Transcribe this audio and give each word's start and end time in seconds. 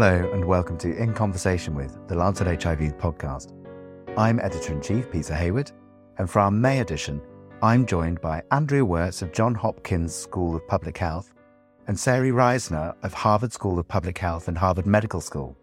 Hello, 0.00 0.30
and 0.32 0.44
welcome 0.44 0.78
to 0.78 0.96
In 0.96 1.12
Conversation 1.12 1.74
with, 1.74 1.98
the 2.06 2.14
Lancet 2.14 2.46
HIV 2.62 2.98
podcast. 2.98 3.52
I'm 4.16 4.38
editor 4.38 4.72
in 4.72 4.80
chief 4.80 5.10
Peter 5.10 5.34
Hayward, 5.34 5.72
and 6.18 6.30
for 6.30 6.38
our 6.38 6.52
May 6.52 6.78
edition, 6.78 7.20
I'm 7.62 7.84
joined 7.84 8.20
by 8.20 8.44
Andrea 8.52 8.84
Wirtz 8.84 9.22
of 9.22 9.32
Johns 9.32 9.58
Hopkins 9.58 10.14
School 10.14 10.54
of 10.54 10.64
Public 10.68 10.96
Health 10.96 11.34
and 11.88 11.98
Sari 11.98 12.30
Reisner 12.30 12.94
of 13.02 13.12
Harvard 13.12 13.52
School 13.52 13.76
of 13.76 13.88
Public 13.88 14.16
Health 14.18 14.46
and 14.46 14.56
Harvard 14.56 14.86
Medical 14.86 15.20
School. 15.20 15.58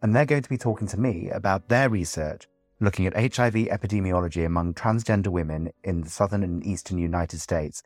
And 0.00 0.14
they're 0.14 0.26
going 0.26 0.42
to 0.42 0.48
be 0.48 0.58
talking 0.58 0.86
to 0.86 1.00
me 1.00 1.28
about 1.30 1.68
their 1.68 1.88
research 1.88 2.46
looking 2.78 3.04
at 3.04 3.16
HIV 3.16 3.54
epidemiology 3.54 4.46
among 4.46 4.74
transgender 4.74 5.26
women 5.26 5.72
in 5.82 6.02
the 6.02 6.08
southern 6.08 6.44
and 6.44 6.64
eastern 6.64 6.98
United 6.98 7.40
States 7.40 7.82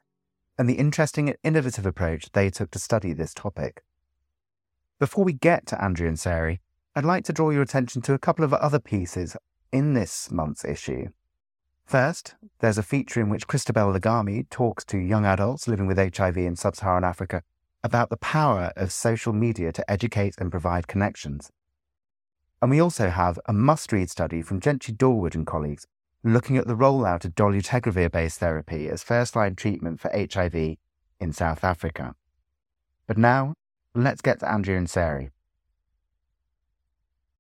and 0.58 0.68
the 0.68 0.74
interesting 0.74 1.30
and 1.30 1.38
innovative 1.42 1.86
approach 1.86 2.30
they 2.32 2.50
took 2.50 2.70
to 2.72 2.78
study 2.78 3.14
this 3.14 3.32
topic. 3.32 3.82
Before 5.00 5.24
we 5.24 5.32
get 5.32 5.64
to 5.68 5.82
Andrea 5.82 6.08
and 6.08 6.18
Sari, 6.20 6.60
I'd 6.94 7.06
like 7.06 7.24
to 7.24 7.32
draw 7.32 7.48
your 7.48 7.62
attention 7.62 8.02
to 8.02 8.12
a 8.12 8.18
couple 8.18 8.44
of 8.44 8.52
other 8.52 8.78
pieces 8.78 9.34
in 9.72 9.94
this 9.94 10.30
month's 10.30 10.62
issue. 10.62 11.06
First, 11.86 12.34
there's 12.58 12.76
a 12.76 12.82
feature 12.82 13.18
in 13.22 13.30
which 13.30 13.46
Christabel 13.46 13.94
Lagami 13.94 14.46
talks 14.50 14.84
to 14.84 14.98
young 14.98 15.24
adults 15.24 15.66
living 15.66 15.86
with 15.86 15.96
HIV 15.96 16.36
in 16.36 16.54
sub 16.54 16.76
Saharan 16.76 17.02
Africa 17.02 17.42
about 17.82 18.10
the 18.10 18.18
power 18.18 18.74
of 18.76 18.92
social 18.92 19.32
media 19.32 19.72
to 19.72 19.90
educate 19.90 20.34
and 20.36 20.50
provide 20.50 20.86
connections. 20.86 21.50
And 22.60 22.70
we 22.70 22.78
also 22.78 23.08
have 23.08 23.40
a 23.46 23.54
must 23.54 23.92
read 23.92 24.10
study 24.10 24.42
from 24.42 24.60
Jienchi 24.60 24.94
Dorward 24.94 25.34
and 25.34 25.46
colleagues 25.46 25.86
looking 26.22 26.58
at 26.58 26.66
the 26.66 26.76
rollout 26.76 27.24
of 27.24 27.34
dolutegravir 27.34 28.12
based 28.12 28.38
therapy 28.38 28.90
as 28.90 29.02
first 29.02 29.34
line 29.34 29.56
treatment 29.56 29.98
for 29.98 30.10
HIV 30.14 30.76
in 31.18 31.32
South 31.32 31.64
Africa. 31.64 32.14
But 33.06 33.16
now, 33.16 33.54
let's 33.94 34.20
get 34.20 34.40
to 34.40 34.50
Andrea 34.50 34.78
and 34.78 34.88
Sari. 34.88 35.30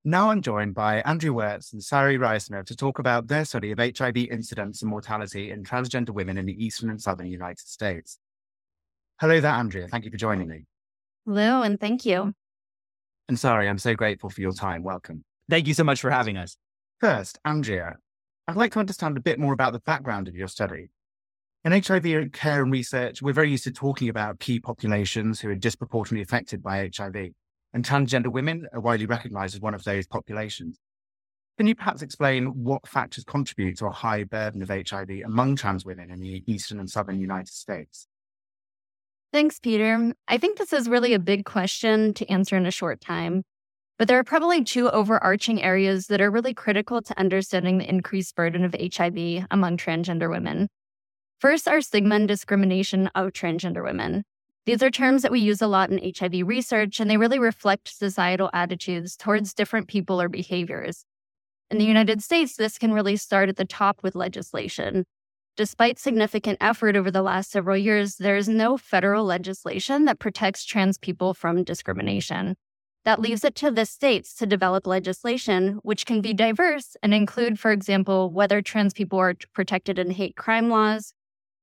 Now 0.02 0.30
I'm 0.30 0.40
joined 0.40 0.74
by 0.74 1.02
Andrea 1.02 1.32
Wirtz 1.32 1.72
and 1.72 1.82
Sari 1.82 2.16
Reisner 2.16 2.64
to 2.64 2.74
talk 2.74 2.98
about 2.98 3.28
their 3.28 3.44
study 3.44 3.70
of 3.70 3.78
HIV 3.78 4.16
incidence 4.16 4.80
and 4.80 4.90
mortality 4.90 5.50
in 5.50 5.62
transgender 5.62 6.10
women 6.10 6.38
in 6.38 6.46
the 6.46 6.64
eastern 6.64 6.88
and 6.88 7.00
southern 7.00 7.26
United 7.26 7.66
States. 7.68 8.18
Hello 9.20 9.40
there, 9.40 9.52
Andrea. 9.52 9.88
Thank 9.88 10.06
you 10.06 10.10
for 10.10 10.16
joining 10.16 10.48
me. 10.48 10.64
Hello, 11.26 11.62
and 11.62 11.78
thank 11.78 12.06
you. 12.06 12.34
And 13.28 13.38
Sari, 13.38 13.68
I'm 13.68 13.78
so 13.78 13.94
grateful 13.94 14.30
for 14.30 14.40
your 14.40 14.52
time. 14.52 14.82
Welcome. 14.82 15.22
Thank 15.50 15.68
you 15.68 15.74
so 15.74 15.84
much 15.84 16.00
for 16.00 16.10
having 16.10 16.38
us. 16.38 16.56
First, 17.00 17.38
Andrea, 17.44 17.96
I'd 18.48 18.56
like 18.56 18.72
to 18.72 18.78
understand 18.78 19.18
a 19.18 19.20
bit 19.20 19.38
more 19.38 19.52
about 19.52 19.74
the 19.74 19.80
background 19.80 20.28
of 20.28 20.34
your 20.34 20.48
study. 20.48 20.88
In 21.62 21.72
HIV 21.72 22.32
care 22.32 22.62
and 22.62 22.72
research, 22.72 23.20
we're 23.20 23.34
very 23.34 23.50
used 23.50 23.64
to 23.64 23.70
talking 23.70 24.08
about 24.08 24.40
key 24.40 24.58
populations 24.58 25.40
who 25.40 25.50
are 25.50 25.54
disproportionately 25.54 26.22
affected 26.22 26.62
by 26.62 26.88
HIV, 26.96 27.32
and 27.74 27.84
transgender 27.84 28.32
women 28.32 28.66
are 28.72 28.80
widely 28.80 29.04
recognized 29.04 29.54
as 29.54 29.60
one 29.60 29.74
of 29.74 29.84
those 29.84 30.06
populations. 30.06 30.78
Can 31.58 31.66
you 31.66 31.74
perhaps 31.74 32.00
explain 32.00 32.46
what 32.64 32.88
factors 32.88 33.24
contribute 33.24 33.76
to 33.76 33.86
a 33.86 33.90
high 33.90 34.24
burden 34.24 34.62
of 34.62 34.70
HIV 34.70 35.10
among 35.26 35.56
trans 35.56 35.84
women 35.84 36.10
in 36.10 36.18
the 36.18 36.42
eastern 36.46 36.80
and 36.80 36.88
southern 36.88 37.20
United 37.20 37.52
States? 37.52 38.06
Thanks, 39.30 39.58
Peter. 39.58 40.14
I 40.28 40.38
think 40.38 40.56
this 40.56 40.72
is 40.72 40.88
really 40.88 41.12
a 41.12 41.18
big 41.18 41.44
question 41.44 42.14
to 42.14 42.26
answer 42.30 42.56
in 42.56 42.64
a 42.64 42.70
short 42.70 43.02
time. 43.02 43.42
But 43.98 44.08
there 44.08 44.18
are 44.18 44.24
probably 44.24 44.64
two 44.64 44.88
overarching 44.88 45.62
areas 45.62 46.06
that 46.06 46.22
are 46.22 46.30
really 46.30 46.54
critical 46.54 47.02
to 47.02 47.20
understanding 47.20 47.76
the 47.76 47.88
increased 47.88 48.34
burden 48.34 48.64
of 48.64 48.74
HIV 48.74 49.44
among 49.50 49.76
transgender 49.76 50.30
women. 50.30 50.70
First 51.40 51.66
are 51.66 51.80
stigma 51.80 52.16
and 52.16 52.28
discrimination 52.28 53.06
of 53.14 53.32
transgender 53.32 53.82
women. 53.82 54.24
These 54.66 54.82
are 54.82 54.90
terms 54.90 55.22
that 55.22 55.32
we 55.32 55.40
use 55.40 55.62
a 55.62 55.66
lot 55.66 55.90
in 55.90 56.12
HIV 56.14 56.46
research, 56.46 57.00
and 57.00 57.10
they 57.10 57.16
really 57.16 57.38
reflect 57.38 57.88
societal 57.88 58.50
attitudes 58.52 59.16
towards 59.16 59.54
different 59.54 59.88
people 59.88 60.20
or 60.20 60.28
behaviors. 60.28 61.06
In 61.70 61.78
the 61.78 61.86
United 61.86 62.22
States, 62.22 62.56
this 62.56 62.76
can 62.76 62.92
really 62.92 63.16
start 63.16 63.48
at 63.48 63.56
the 63.56 63.64
top 63.64 64.02
with 64.02 64.14
legislation. 64.14 65.06
Despite 65.56 65.98
significant 65.98 66.58
effort 66.60 66.94
over 66.94 67.10
the 67.10 67.22
last 67.22 67.50
several 67.50 67.78
years, 67.78 68.16
there 68.16 68.36
is 68.36 68.46
no 68.46 68.76
federal 68.76 69.24
legislation 69.24 70.04
that 70.04 70.18
protects 70.18 70.66
trans 70.66 70.98
people 70.98 71.32
from 71.32 71.64
discrimination. 71.64 72.56
That 73.06 73.18
leaves 73.18 73.44
it 73.44 73.54
to 73.56 73.70
the 73.70 73.86
states 73.86 74.34
to 74.34 74.46
develop 74.46 74.86
legislation, 74.86 75.78
which 75.84 76.04
can 76.04 76.20
be 76.20 76.34
diverse 76.34 76.98
and 77.02 77.14
include, 77.14 77.58
for 77.58 77.72
example, 77.72 78.30
whether 78.30 78.60
trans 78.60 78.92
people 78.92 79.18
are 79.18 79.34
protected 79.54 79.98
in 79.98 80.10
hate 80.10 80.36
crime 80.36 80.68
laws, 80.68 81.14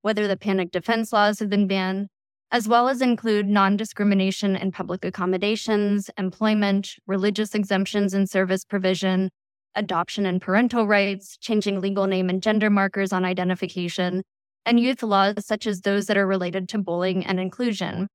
whether 0.07 0.25
the 0.25 0.37
panic 0.37 0.71
defense 0.71 1.11
laws 1.11 1.37
have 1.39 1.49
been 1.49 1.67
banned, 1.67 2.07
as 2.49 2.65
well 2.65 2.87
as 2.87 3.01
include 3.01 3.45
non 3.45 3.75
discrimination 3.75 4.55
in 4.55 4.71
public 4.71 5.03
accommodations, 5.03 6.09
employment, 6.17 6.95
religious 7.07 7.53
exemptions 7.53 8.13
and 8.13 8.29
service 8.29 8.63
provision, 8.63 9.29
adoption 9.75 10.25
and 10.25 10.41
parental 10.41 10.87
rights, 10.87 11.35
changing 11.41 11.81
legal 11.81 12.07
name 12.07 12.29
and 12.29 12.41
gender 12.41 12.69
markers 12.69 13.11
on 13.11 13.25
identification, 13.25 14.23
and 14.65 14.79
youth 14.79 15.03
laws 15.03 15.45
such 15.45 15.67
as 15.67 15.81
those 15.81 16.05
that 16.05 16.15
are 16.15 16.25
related 16.25 16.69
to 16.69 16.77
bullying 16.77 17.25
and 17.25 17.37
inclusion. 17.37 18.07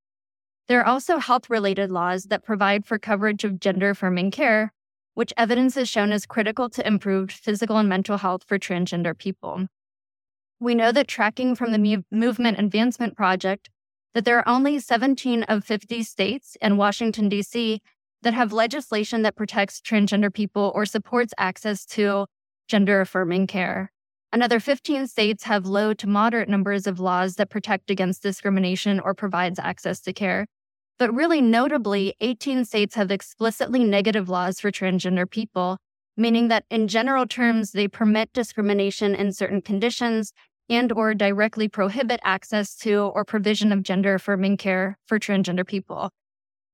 There 0.67 0.79
are 0.79 0.87
also 0.87 1.19
health 1.19 1.47
related 1.47 1.91
laws 1.91 2.23
that 2.23 2.43
provide 2.43 2.87
for 2.87 2.97
coverage 2.97 3.43
of 3.43 3.59
gender 3.59 3.91
affirming 3.91 4.31
care, 4.31 4.73
which 5.13 5.31
evidence 5.37 5.75
has 5.75 5.87
shown 5.87 6.11
is 6.11 6.25
critical 6.25 6.71
to 6.71 6.87
improved 6.87 7.31
physical 7.31 7.77
and 7.77 7.87
mental 7.87 8.17
health 8.17 8.43
for 8.47 8.57
transgender 8.57 9.15
people. 9.15 9.67
We 10.63 10.75
know 10.75 10.93
that 10.93 11.09
tracking 11.09 11.55
from 11.55 11.73
the 11.73 12.05
Movement 12.09 12.57
Advancement 12.57 13.17
Project 13.17 13.69
that 14.13 14.23
there 14.23 14.37
are 14.37 14.47
only 14.47 14.79
17 14.79 15.43
of 15.43 15.65
50 15.65 16.03
states 16.03 16.55
and 16.61 16.77
Washington, 16.77 17.27
D.C. 17.27 17.81
that 18.21 18.33
have 18.33 18.53
legislation 18.53 19.23
that 19.23 19.35
protects 19.35 19.81
transgender 19.81 20.33
people 20.33 20.71
or 20.73 20.85
supports 20.85 21.33
access 21.37 21.85
to 21.87 22.27
gender 22.69 23.01
affirming 23.01 23.45
care. 23.45 23.91
Another 24.31 24.61
15 24.61 25.07
states 25.07 25.43
have 25.43 25.65
low 25.65 25.93
to 25.95 26.07
moderate 26.07 26.47
numbers 26.47 26.87
of 26.87 26.97
laws 26.97 27.35
that 27.35 27.49
protect 27.49 27.91
against 27.91 28.23
discrimination 28.23 29.01
or 29.01 29.13
provides 29.13 29.59
access 29.59 29.99
to 29.99 30.13
care. 30.13 30.45
But 30.97 31.13
really 31.13 31.41
notably, 31.41 32.15
18 32.21 32.63
states 32.63 32.95
have 32.95 33.11
explicitly 33.11 33.83
negative 33.83 34.29
laws 34.29 34.61
for 34.61 34.71
transgender 34.71 35.29
people, 35.29 35.75
meaning 36.15 36.47
that 36.47 36.63
in 36.69 36.87
general 36.87 37.27
terms, 37.27 37.73
they 37.73 37.89
permit 37.89 38.31
discrimination 38.31 39.13
in 39.13 39.33
certain 39.33 39.61
conditions 39.61 40.31
and 40.69 40.91
or 40.91 41.13
directly 41.13 41.67
prohibit 41.67 42.19
access 42.23 42.75
to 42.77 43.11
or 43.13 43.25
provision 43.25 43.71
of 43.71 43.83
gender 43.83 44.15
affirming 44.15 44.57
care 44.57 44.97
for 45.05 45.19
transgender 45.19 45.65
people. 45.65 46.09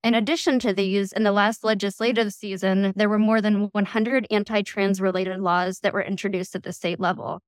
In 0.04 0.14
addition 0.14 0.60
to 0.60 0.74
these, 0.74 1.12
in 1.12 1.24
the 1.24 1.32
last 1.32 1.64
legislative 1.64 2.32
season, 2.32 2.94
there 2.96 3.10
were 3.10 3.20
more 3.20 3.42
than 3.42 3.70
100 3.74 4.28
anti 4.32 4.62
trans 4.62 5.02
related 5.02 5.40
laws 5.40 5.80
that 5.80 5.94
were 5.94 6.02
introduced 6.02 6.56
at 6.56 6.64
the 6.64 6.72
state 6.72 7.00
level. 7.00 7.42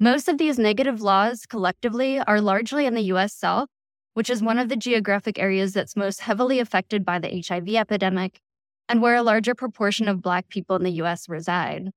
Most 0.00 0.28
of 0.28 0.36
these 0.36 0.58
negative 0.58 1.00
laws 1.00 1.46
collectively 1.46 2.18
are 2.18 2.40
largely 2.40 2.86
in 2.86 2.94
the 2.94 3.04
US 3.12 3.34
South, 3.34 3.68
which 4.14 4.28
is 4.28 4.42
one 4.42 4.58
of 4.58 4.68
the 4.68 4.76
geographic 4.76 5.38
areas 5.38 5.74
that's 5.74 5.94
most 5.94 6.22
heavily 6.22 6.58
affected 6.58 7.04
by 7.04 7.20
the 7.20 7.44
HIV 7.46 7.68
epidemic 7.68 8.40
and 8.88 9.00
where 9.00 9.14
a 9.14 9.22
larger 9.22 9.54
proportion 9.54 10.08
of 10.08 10.20
Black 10.20 10.48
people 10.48 10.74
in 10.74 10.82
the 10.82 11.02
US 11.02 11.28
reside. 11.28 11.90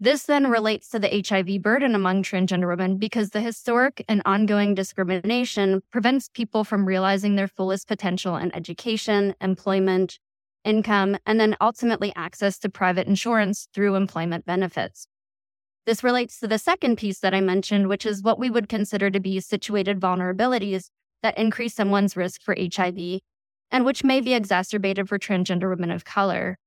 This 0.00 0.24
then 0.24 0.50
relates 0.50 0.88
to 0.90 0.98
the 0.98 1.24
HIV 1.26 1.62
burden 1.62 1.94
among 1.94 2.24
transgender 2.24 2.68
women 2.68 2.96
because 2.98 3.30
the 3.30 3.40
historic 3.40 4.04
and 4.08 4.22
ongoing 4.24 4.74
discrimination 4.74 5.82
prevents 5.92 6.28
people 6.28 6.64
from 6.64 6.84
realizing 6.84 7.36
their 7.36 7.46
fullest 7.46 7.86
potential 7.86 8.36
in 8.36 8.54
education, 8.54 9.34
employment, 9.40 10.18
income, 10.64 11.16
and 11.24 11.38
then 11.38 11.56
ultimately 11.60 12.12
access 12.16 12.58
to 12.58 12.68
private 12.68 13.06
insurance 13.06 13.68
through 13.72 13.94
employment 13.94 14.44
benefits. 14.44 15.06
This 15.86 16.02
relates 16.02 16.40
to 16.40 16.48
the 16.48 16.58
second 16.58 16.96
piece 16.96 17.20
that 17.20 17.34
I 17.34 17.40
mentioned, 17.40 17.88
which 17.88 18.04
is 18.04 18.22
what 18.22 18.38
we 18.38 18.50
would 18.50 18.68
consider 18.68 19.10
to 19.10 19.20
be 19.20 19.38
situated 19.38 20.00
vulnerabilities 20.00 20.88
that 21.22 21.38
increase 21.38 21.74
someone's 21.74 22.16
risk 22.16 22.42
for 22.42 22.56
HIV 22.58 23.20
and 23.70 23.84
which 23.84 24.02
may 24.02 24.20
be 24.20 24.34
exacerbated 24.34 25.08
for 25.08 25.18
transgender 25.18 25.68
women 25.68 25.90
of 25.90 26.04
color. 26.04 26.58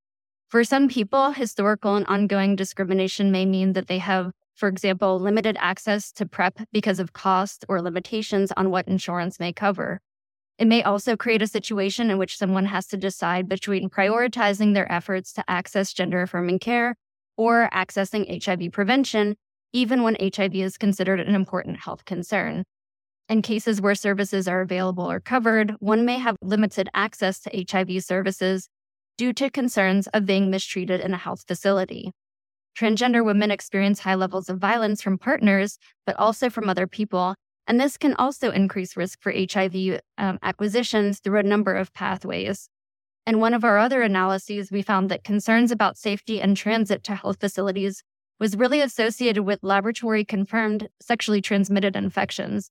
For 0.50 0.64
some 0.64 0.88
people, 0.88 1.32
historical 1.32 1.98
and 1.98 2.06
ongoing 2.08 2.56
discrimination 2.56 3.34
may 3.34 3.46
mean 3.46 3.74
that 3.74 3.88
they 3.88 3.98
have, 3.98 4.32
for 4.56 4.70
example, 4.70 5.20
limited 5.20 5.58
access 5.60 6.10
to 6.14 6.26
PrEP 6.26 6.62
because 6.72 7.02
of 7.02 7.12
cost 7.12 7.66
or 7.68 7.82
limitations 7.82 8.54
on 8.56 8.72
what 8.72 8.88
insurance 8.88 9.42
may 9.42 9.52
cover. 9.52 10.00
It 10.58 10.66
may 10.66 10.84
also 10.84 11.18
create 11.18 11.42
a 11.42 11.48
situation 11.48 12.10
in 12.10 12.18
which 12.18 12.38
someone 12.38 12.66
has 12.68 12.88
to 12.88 12.98
decide 12.98 13.50
between 13.50 13.90
prioritizing 13.90 14.74
their 14.74 14.90
efforts 14.90 15.34
to 15.34 15.44
access 15.50 15.92
gender 15.92 16.22
affirming 16.22 16.60
care 16.60 16.96
or 17.36 17.70
accessing 17.74 18.42
HIV 18.42 18.72
prevention, 18.72 19.36
even 19.74 20.02
when 20.02 20.16
HIV 20.16 20.56
is 20.56 20.78
considered 20.78 21.20
an 21.20 21.36
important 21.36 21.82
health 21.82 22.06
concern. 22.06 22.64
In 23.28 23.42
cases 23.42 23.82
where 23.82 23.96
services 23.96 24.48
are 24.48 24.62
available 24.62 25.12
or 25.12 25.20
covered, 25.20 25.72
one 25.80 26.06
may 26.06 26.20
have 26.20 26.38
limited 26.42 26.88
access 26.94 27.42
to 27.42 27.66
HIV 27.70 28.02
services 28.02 28.70
due 29.18 29.34
to 29.34 29.50
concerns 29.50 30.08
of 30.08 30.25
being 30.25 30.50
mistreated 30.50 31.02
in 31.02 31.14
a 31.14 31.18
health 31.18 31.44
facility. 31.48 32.12
Transgender 32.78 33.25
women 33.25 33.50
experience 33.50 34.02
high 34.02 34.16
levels 34.16 34.50
of 34.50 34.60
violence 34.60 35.02
from 35.02 35.18
partners, 35.18 35.80
but 36.06 36.16
also 36.18 36.50
from 36.50 36.69
other 36.69 36.88
people, 36.88 37.36
and 37.68 37.80
this 37.80 37.98
can 37.98 38.14
also 38.14 38.52
increase 38.52 38.96
risk 38.96 39.22
for 39.22 39.34
HIV 39.34 40.00
um, 40.18 40.40
acquisitions 40.42 41.19
through 41.19 41.40
a 41.40 41.44
number 41.44 41.75
of 41.75 41.94
pathways. 41.94 42.69
In 43.25 43.42
one 43.42 43.54
of 43.54 43.66
our 43.66 43.78
other 43.78 44.02
analyses, 44.02 44.72
we 44.72 44.81
found 44.81 45.10
that 45.10 45.25
concerns 45.25 45.70
about 45.70 45.98
safety 45.98 46.40
and 46.40 46.56
transit 46.56 47.04
to 47.04 47.16
health 47.16 47.42
facilities 47.42 48.04
was 48.40 48.56
really 48.56 48.80
associated 48.80 49.44
with 49.44 49.63
laboratory 49.63 50.24
confirmed 50.24 50.88
sexually 51.02 51.42
transmitted 51.42 51.96
infections. 51.96 52.70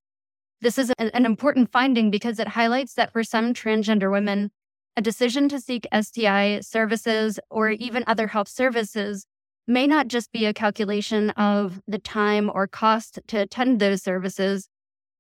This 0.63 0.79
is 0.79 0.91
an 0.99 1.27
important 1.27 1.71
finding 1.71 2.11
because 2.11 2.39
it 2.39 2.49
highlights 2.49 2.95
that 2.95 3.13
for 3.13 3.23
some 3.23 3.53
transgender 3.53 4.11
women, 4.11 4.51
a 4.97 5.03
decision 5.03 5.49
to 5.51 5.61
seek 5.61 5.87
STI 5.93 6.61
services 6.61 7.39
or 7.51 7.71
even 7.71 8.03
other 8.07 8.29
health 8.29 8.49
services 8.49 9.27
may 9.67 9.87
not 9.87 10.09
just 10.09 10.33
be 10.33 10.47
a 10.47 10.55
calculation 10.55 11.31
of 11.31 11.81
the 11.87 11.99
time 11.99 12.51
or 12.53 12.67
cost 12.67 13.19
to 13.27 13.39
attend 13.39 13.79
those 13.79 14.03
services, 14.03 14.69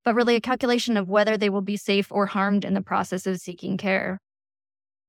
but 0.04 0.14
really 0.14 0.36
a 0.36 0.40
calculation 0.40 0.96
of 0.96 1.08
whether 1.08 1.36
they 1.36 1.50
will 1.50 1.60
be 1.60 1.76
safe 1.76 2.10
or 2.10 2.26
harmed 2.26 2.64
in 2.64 2.74
the 2.74 2.80
process 2.80 3.26
of 3.26 3.38
seeking 3.38 3.76
care. 3.76 4.18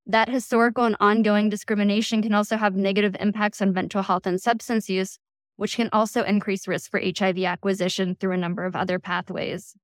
That 0.06 0.30
historical 0.30 0.86
and 0.86 0.96
ongoing 1.00 1.50
discrimination 1.50 2.22
can 2.22 2.34
also 2.34 2.58
have 2.58 2.76
negative 2.76 3.16
impacts 3.20 3.62
on 3.62 3.74
mental 3.74 4.02
health 4.02 4.26
and 4.26 4.42
substance 4.42 4.90
use, 4.90 5.18
which 5.56 5.76
can 5.76 5.90
also 5.94 6.24
increase 6.24 6.68
risk 6.68 6.90
for 6.90 7.00
HIV 7.00 7.40
acquisition 7.40 8.16
through 8.16 8.34
a 8.34 8.38
number 8.38 8.66
of 8.66 8.76
other 8.76 9.00
pathways. 9.00 9.76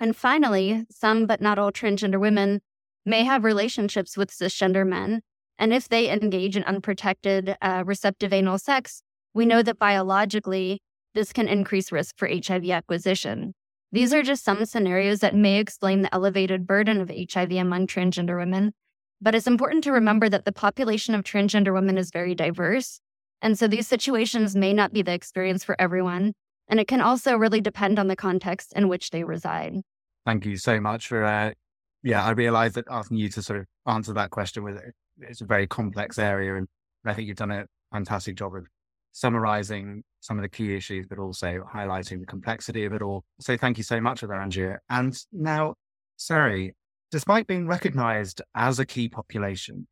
And 0.00 0.16
finally, 0.16 0.84
some 0.90 1.26
but 1.26 1.40
not 1.40 1.58
all 1.58 1.72
transgender 1.72 2.20
women 2.20 2.60
may 3.06 3.24
have 3.24 3.44
relationships 3.44 4.16
with 4.16 4.30
cisgender 4.30 4.86
men. 4.86 5.22
And 5.58 5.72
if 5.72 5.88
they 5.88 6.10
engage 6.10 6.56
in 6.56 6.64
unprotected 6.64 7.56
uh, 7.62 7.84
receptive 7.86 8.32
anal 8.32 8.58
sex, 8.58 9.02
we 9.32 9.46
know 9.46 9.62
that 9.62 9.78
biologically, 9.78 10.82
this 11.14 11.32
can 11.32 11.48
increase 11.48 11.90
risk 11.90 12.18
for 12.18 12.28
HIV 12.28 12.68
acquisition. 12.68 13.54
These 13.92 14.12
are 14.12 14.22
just 14.22 14.44
some 14.44 14.66
scenarios 14.66 15.20
that 15.20 15.34
may 15.34 15.58
explain 15.58 16.02
the 16.02 16.14
elevated 16.14 16.66
burden 16.66 17.00
of 17.00 17.10
HIV 17.10 17.52
among 17.52 17.86
transgender 17.86 18.38
women. 18.38 18.74
But 19.22 19.34
it's 19.34 19.46
important 19.46 19.84
to 19.84 19.92
remember 19.92 20.28
that 20.28 20.44
the 20.44 20.52
population 20.52 21.14
of 21.14 21.24
transgender 21.24 21.72
women 21.72 21.96
is 21.96 22.10
very 22.10 22.34
diverse 22.34 23.00
and 23.42 23.58
so 23.58 23.68
these 23.68 23.86
situations 23.86 24.56
may 24.56 24.72
not 24.72 24.92
be 24.92 25.02
the 25.02 25.12
experience 25.12 25.64
for 25.64 25.80
everyone. 25.80 26.32
And 26.68 26.80
it 26.80 26.88
can 26.88 27.00
also 27.00 27.36
really 27.36 27.60
depend 27.60 27.98
on 27.98 28.08
the 28.08 28.16
context 28.16 28.72
in 28.74 28.88
which 28.88 29.10
they 29.10 29.24
reside. 29.24 29.74
Thank 30.24 30.46
you 30.46 30.56
so 30.56 30.80
much 30.80 31.06
for, 31.06 31.24
uh, 31.24 31.52
yeah, 32.06 32.24
I 32.24 32.30
realize 32.30 32.74
that 32.74 32.84
asking 32.88 33.16
you 33.16 33.28
to 33.30 33.42
sort 33.42 33.58
of 33.58 33.66
answer 33.84 34.12
that 34.12 34.30
question 34.30 34.62
with 34.62 34.76
eh, 34.76 34.90
it's 35.22 35.40
a 35.40 35.44
very 35.44 35.66
complex 35.66 36.18
area. 36.18 36.54
And 36.54 36.68
I 37.04 37.14
think 37.14 37.26
you've 37.26 37.36
done 37.36 37.50
a 37.50 37.66
fantastic 37.92 38.36
job 38.36 38.54
of 38.54 38.64
summarizing 39.10 40.04
some 40.20 40.38
of 40.38 40.42
the 40.42 40.48
key 40.48 40.76
issues, 40.76 41.06
but 41.08 41.18
also 41.18 41.64
highlighting 41.74 42.20
the 42.20 42.26
complexity 42.26 42.84
of 42.84 42.92
it 42.92 43.02
all. 43.02 43.24
So 43.40 43.56
thank 43.56 43.76
you 43.76 43.82
so 43.82 44.00
much 44.00 44.20
for 44.20 44.28
that, 44.28 44.38
Andrea. 44.38 44.78
And 44.88 45.18
now, 45.32 45.74
Sari, 46.16 46.76
despite 47.10 47.48
being 47.48 47.66
recognized 47.66 48.40
as 48.54 48.78
a 48.78 48.86
key 48.86 49.08
population, 49.08 49.88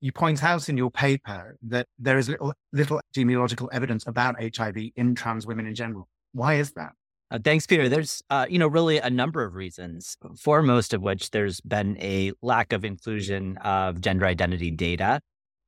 you 0.00 0.12
point 0.12 0.44
out 0.44 0.68
in 0.68 0.76
your 0.76 0.92
paper 0.92 1.56
that 1.66 1.88
there 1.98 2.18
is 2.18 2.28
little, 2.28 2.52
little 2.72 3.00
epidemiological 3.12 3.68
evidence 3.72 4.06
about 4.06 4.36
HIV 4.40 4.76
in 4.94 5.16
trans 5.16 5.48
women 5.48 5.66
in 5.66 5.74
general. 5.74 6.06
Why 6.32 6.54
is 6.54 6.70
that? 6.74 6.92
Uh, 7.34 7.38
thanks, 7.42 7.66
Peter. 7.66 7.88
There's, 7.88 8.22
uh, 8.30 8.46
you 8.48 8.60
know, 8.60 8.68
really 8.68 8.98
a 8.98 9.10
number 9.10 9.42
of 9.42 9.56
reasons. 9.56 10.16
Foremost 10.38 10.94
of 10.94 11.02
which, 11.02 11.32
there's 11.32 11.60
been 11.62 11.98
a 11.98 12.30
lack 12.42 12.72
of 12.72 12.84
inclusion 12.84 13.56
of 13.56 14.00
gender 14.00 14.24
identity 14.24 14.70
data 14.70 15.20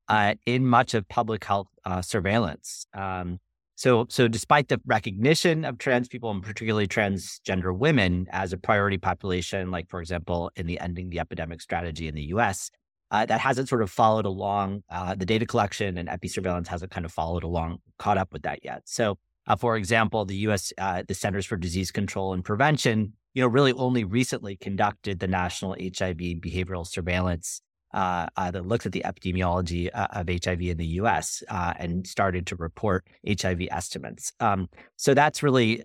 uh, 0.07 0.35
in 0.47 0.65
much 0.65 0.95
of 0.95 1.09
public 1.09 1.43
health 1.43 1.67
uh, 1.85 2.03
surveillance. 2.03 2.87
Um, 2.95 3.41
so, 3.75 4.07
so 4.09 4.29
despite 4.29 4.69
the 4.69 4.81
recognition 4.87 5.65
of 5.65 5.79
trans 5.79 6.07
people 6.07 6.31
and 6.31 6.41
particularly 6.41 6.87
transgender 6.87 7.77
women 7.77 8.29
as 8.31 8.53
a 8.53 8.59
priority 8.59 8.99
population, 8.99 9.73
like 9.73 9.89
for 9.89 10.01
example 10.01 10.53
in 10.55 10.69
the 10.69 10.79
ending 10.79 11.11
the 11.11 11.19
epidemic 11.19 11.61
strategy 11.61 12.07
in 12.07 12.15
the 12.15 12.27
U.S., 12.27 12.71
uh, 13.11 13.27
that 13.27 13.41
hasn't 13.41 13.69
sort 13.69 13.83
of 13.83 13.91
followed 13.91 14.25
along. 14.25 14.85
Uh, 14.89 15.17
the 15.17 15.27
data 15.27 15.47
collection 15.47 15.99
and 15.99 16.09
epi 16.09 16.29
surveillance 16.29 16.69
hasn't 16.69 16.93
kind 16.93 17.05
of 17.05 17.13
followed 17.13 17.43
along, 17.43 17.79
caught 17.99 18.19
up 18.19 18.33
with 18.33 18.43
that 18.43 18.61
yet. 18.63 18.83
So, 18.85 19.19
uh, 19.47 19.57
for 19.57 19.77
example, 19.77 20.25
the 20.25 20.37
U.S. 20.37 20.73
Uh, 20.79 21.03
the 21.07 21.15
Centers 21.15 21.47
for 21.47 21.57
Disease 21.57 21.91
Control 21.91 22.33
and 22.33 22.45
Prevention, 22.45 23.13
you 23.35 23.43
know, 23.43 23.49
really 23.49 23.73
only 23.73 24.05
recently 24.05 24.57
conducted 24.57 25.21
the 25.21 25.27
national 25.27 25.73
HIV 25.73 26.41
behavioral 26.41 26.87
surveillance 26.87 27.61
uh, 27.95 28.27
uh, 28.37 28.51
that 28.51 28.67
looks 28.67 28.85
at 28.85 28.93
the 28.93 29.03
epidemiology 29.05 29.89
of 29.89 30.29
HIV 30.29 30.61
in 30.63 30.77
the 30.77 30.87
U.S. 31.01 31.43
and 31.49 32.07
started 32.07 32.47
to 32.49 32.57
report 32.57 33.07
HIV 33.27 33.69
estimates. 33.71 34.33
Um, 34.41 34.69
so 34.97 35.15
that's 35.15 35.43
really 35.43 35.85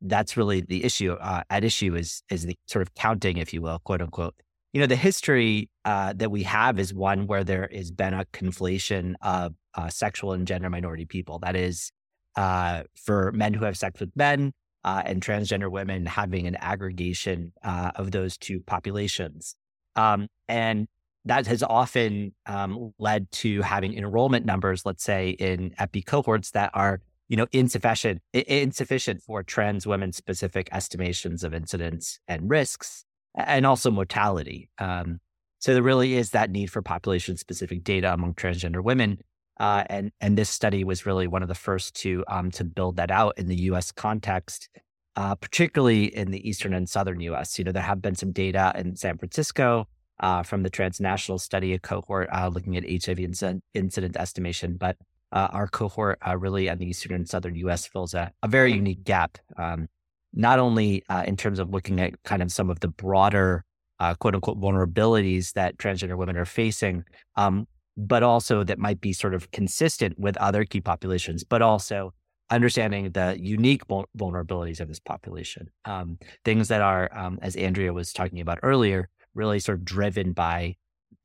that's 0.00 0.36
really 0.36 0.60
the 0.62 0.84
issue. 0.84 1.16
at 1.20 1.64
issue 1.64 1.94
is 1.94 2.22
is 2.30 2.44
the 2.44 2.56
sort 2.66 2.82
of 2.82 2.94
counting, 2.94 3.36
if 3.36 3.54
you 3.54 3.62
will, 3.62 3.78
quote 3.80 4.02
unquote, 4.02 4.34
you 4.76 4.80
know, 4.80 4.86
the 4.86 4.94
history 4.94 5.70
uh, 5.86 6.12
that 6.16 6.30
we 6.30 6.42
have 6.42 6.78
is 6.78 6.92
one 6.92 7.26
where 7.26 7.42
there 7.42 7.66
has 7.72 7.90
been 7.90 8.12
a 8.12 8.26
conflation 8.26 9.14
of 9.22 9.54
uh, 9.74 9.88
sexual 9.88 10.34
and 10.34 10.46
gender 10.46 10.68
minority 10.68 11.06
people. 11.06 11.38
That 11.38 11.56
is, 11.56 11.92
uh, 12.36 12.82
for 12.94 13.32
men 13.32 13.54
who 13.54 13.64
have 13.64 13.76
sex 13.76 14.00
with 14.00 14.14
men 14.14 14.52
uh, 14.84 15.02
and 15.04 15.22
transgender 15.22 15.70
women 15.70 16.06
having 16.06 16.46
an 16.46 16.56
aggregation 16.56 17.52
uh, 17.64 17.90
of 17.96 18.12
those 18.12 18.36
two 18.36 18.60
populations. 18.60 19.56
Um, 19.96 20.28
and 20.48 20.86
that 21.24 21.46
has 21.48 21.62
often 21.62 22.34
um, 22.46 22.94
led 22.98 23.30
to 23.32 23.62
having 23.62 23.94
enrollment 23.94 24.46
numbers, 24.46 24.86
let's 24.86 25.02
say 25.02 25.30
in 25.30 25.74
epi 25.78 26.02
cohorts 26.02 26.52
that 26.52 26.70
are 26.72 27.00
you 27.28 27.36
know 27.36 27.46
insufficient 27.50 28.22
insufficient 28.32 29.20
for 29.20 29.42
trans 29.42 29.84
women 29.86 30.12
specific 30.12 30.68
estimations 30.70 31.42
of 31.42 31.52
incidence 31.52 32.20
and 32.28 32.48
risks 32.48 33.04
and 33.34 33.66
also 33.66 33.90
mortality. 33.90 34.70
Um, 34.78 35.20
so 35.58 35.74
there 35.74 35.82
really 35.82 36.14
is 36.14 36.30
that 36.30 36.50
need 36.50 36.70
for 36.70 36.82
population 36.82 37.36
specific 37.36 37.82
data 37.82 38.12
among 38.12 38.34
transgender 38.34 38.82
women. 38.82 39.18
Uh, 39.58 39.84
and 39.88 40.12
and 40.20 40.36
this 40.36 40.50
study 40.50 40.84
was 40.84 41.06
really 41.06 41.26
one 41.26 41.42
of 41.42 41.48
the 41.48 41.54
first 41.54 41.94
to 41.96 42.24
um, 42.28 42.50
to 42.50 42.64
build 42.64 42.96
that 42.96 43.10
out 43.10 43.34
in 43.38 43.46
the 43.48 43.56
U.S. 43.62 43.90
context, 43.90 44.68
uh, 45.16 45.34
particularly 45.34 46.14
in 46.14 46.30
the 46.30 46.46
eastern 46.46 46.74
and 46.74 46.88
southern 46.88 47.20
U.S. 47.20 47.58
You 47.58 47.64
know, 47.64 47.72
there 47.72 47.82
have 47.82 48.02
been 48.02 48.14
some 48.14 48.32
data 48.32 48.72
in 48.76 48.96
San 48.96 49.16
Francisco 49.16 49.88
uh, 50.20 50.42
from 50.42 50.62
the 50.62 50.70
transnational 50.70 51.38
study, 51.38 51.72
a 51.72 51.78
cohort 51.78 52.28
uh, 52.32 52.48
looking 52.48 52.76
at 52.76 52.84
HIV 52.84 53.18
inc- 53.18 53.60
incident 53.74 54.16
estimation, 54.16 54.76
but 54.76 54.96
uh, 55.32 55.48
our 55.50 55.66
cohort 55.66 56.18
uh, 56.26 56.36
really 56.36 56.68
in 56.68 56.78
the 56.78 56.86
eastern 56.86 57.14
and 57.14 57.28
southern 57.28 57.54
U.S. 57.56 57.86
fills 57.86 58.14
a, 58.14 58.32
a 58.42 58.48
very 58.48 58.72
unique 58.72 59.04
gap. 59.04 59.38
Um, 59.56 59.88
not 60.32 60.58
only 60.58 61.02
uh, 61.08 61.24
in 61.26 61.36
terms 61.36 61.58
of 61.58 61.70
looking 61.70 62.00
at 62.00 62.22
kind 62.22 62.42
of 62.42 62.52
some 62.52 62.70
of 62.70 62.80
the 62.80 62.88
broader 62.88 63.64
uh, 63.98 64.14
quote 64.14 64.34
unquote 64.34 64.60
vulnerabilities 64.60 65.54
that 65.54 65.78
transgender 65.78 66.16
women 66.16 66.36
are 66.36 66.44
facing, 66.44 67.04
um, 67.36 67.66
but 67.96 68.22
also 68.22 68.64
that 68.64 68.78
might 68.78 69.00
be 69.00 69.12
sort 69.12 69.34
of 69.34 69.50
consistent 69.50 70.18
with 70.18 70.36
other 70.36 70.64
key 70.64 70.80
populations, 70.80 71.44
but 71.44 71.62
also 71.62 72.12
understanding 72.50 73.10
the 73.10 73.36
unique 73.40 73.82
vulnerabilities 73.88 74.80
of 74.80 74.88
this 74.88 75.00
population. 75.00 75.68
Um, 75.84 76.18
things 76.44 76.68
that 76.68 76.80
are, 76.80 77.10
um, 77.16 77.38
as 77.42 77.56
Andrea 77.56 77.92
was 77.92 78.12
talking 78.12 78.40
about 78.40 78.58
earlier, 78.62 79.08
really 79.34 79.58
sort 79.58 79.78
of 79.78 79.84
driven 79.84 80.32
by 80.32 80.76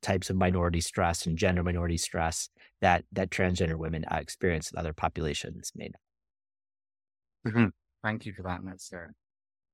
types 0.02 0.30
of 0.30 0.36
minority 0.36 0.80
stress 0.80 1.26
and 1.26 1.38
gender 1.38 1.62
minority 1.62 1.96
stress 1.96 2.48
that 2.80 3.04
that 3.12 3.30
transgender 3.30 3.76
women 3.76 4.04
uh, 4.10 4.16
experience 4.16 4.70
that 4.70 4.78
other 4.78 4.92
populations 4.92 5.70
may 5.76 5.90
not. 7.44 7.52
Mm-hmm. 7.52 7.66
Thank 8.02 8.26
you 8.26 8.32
for 8.32 8.42
that. 8.42 8.60
And 8.60 8.68
that's 8.68 8.92
uh, 8.92 9.06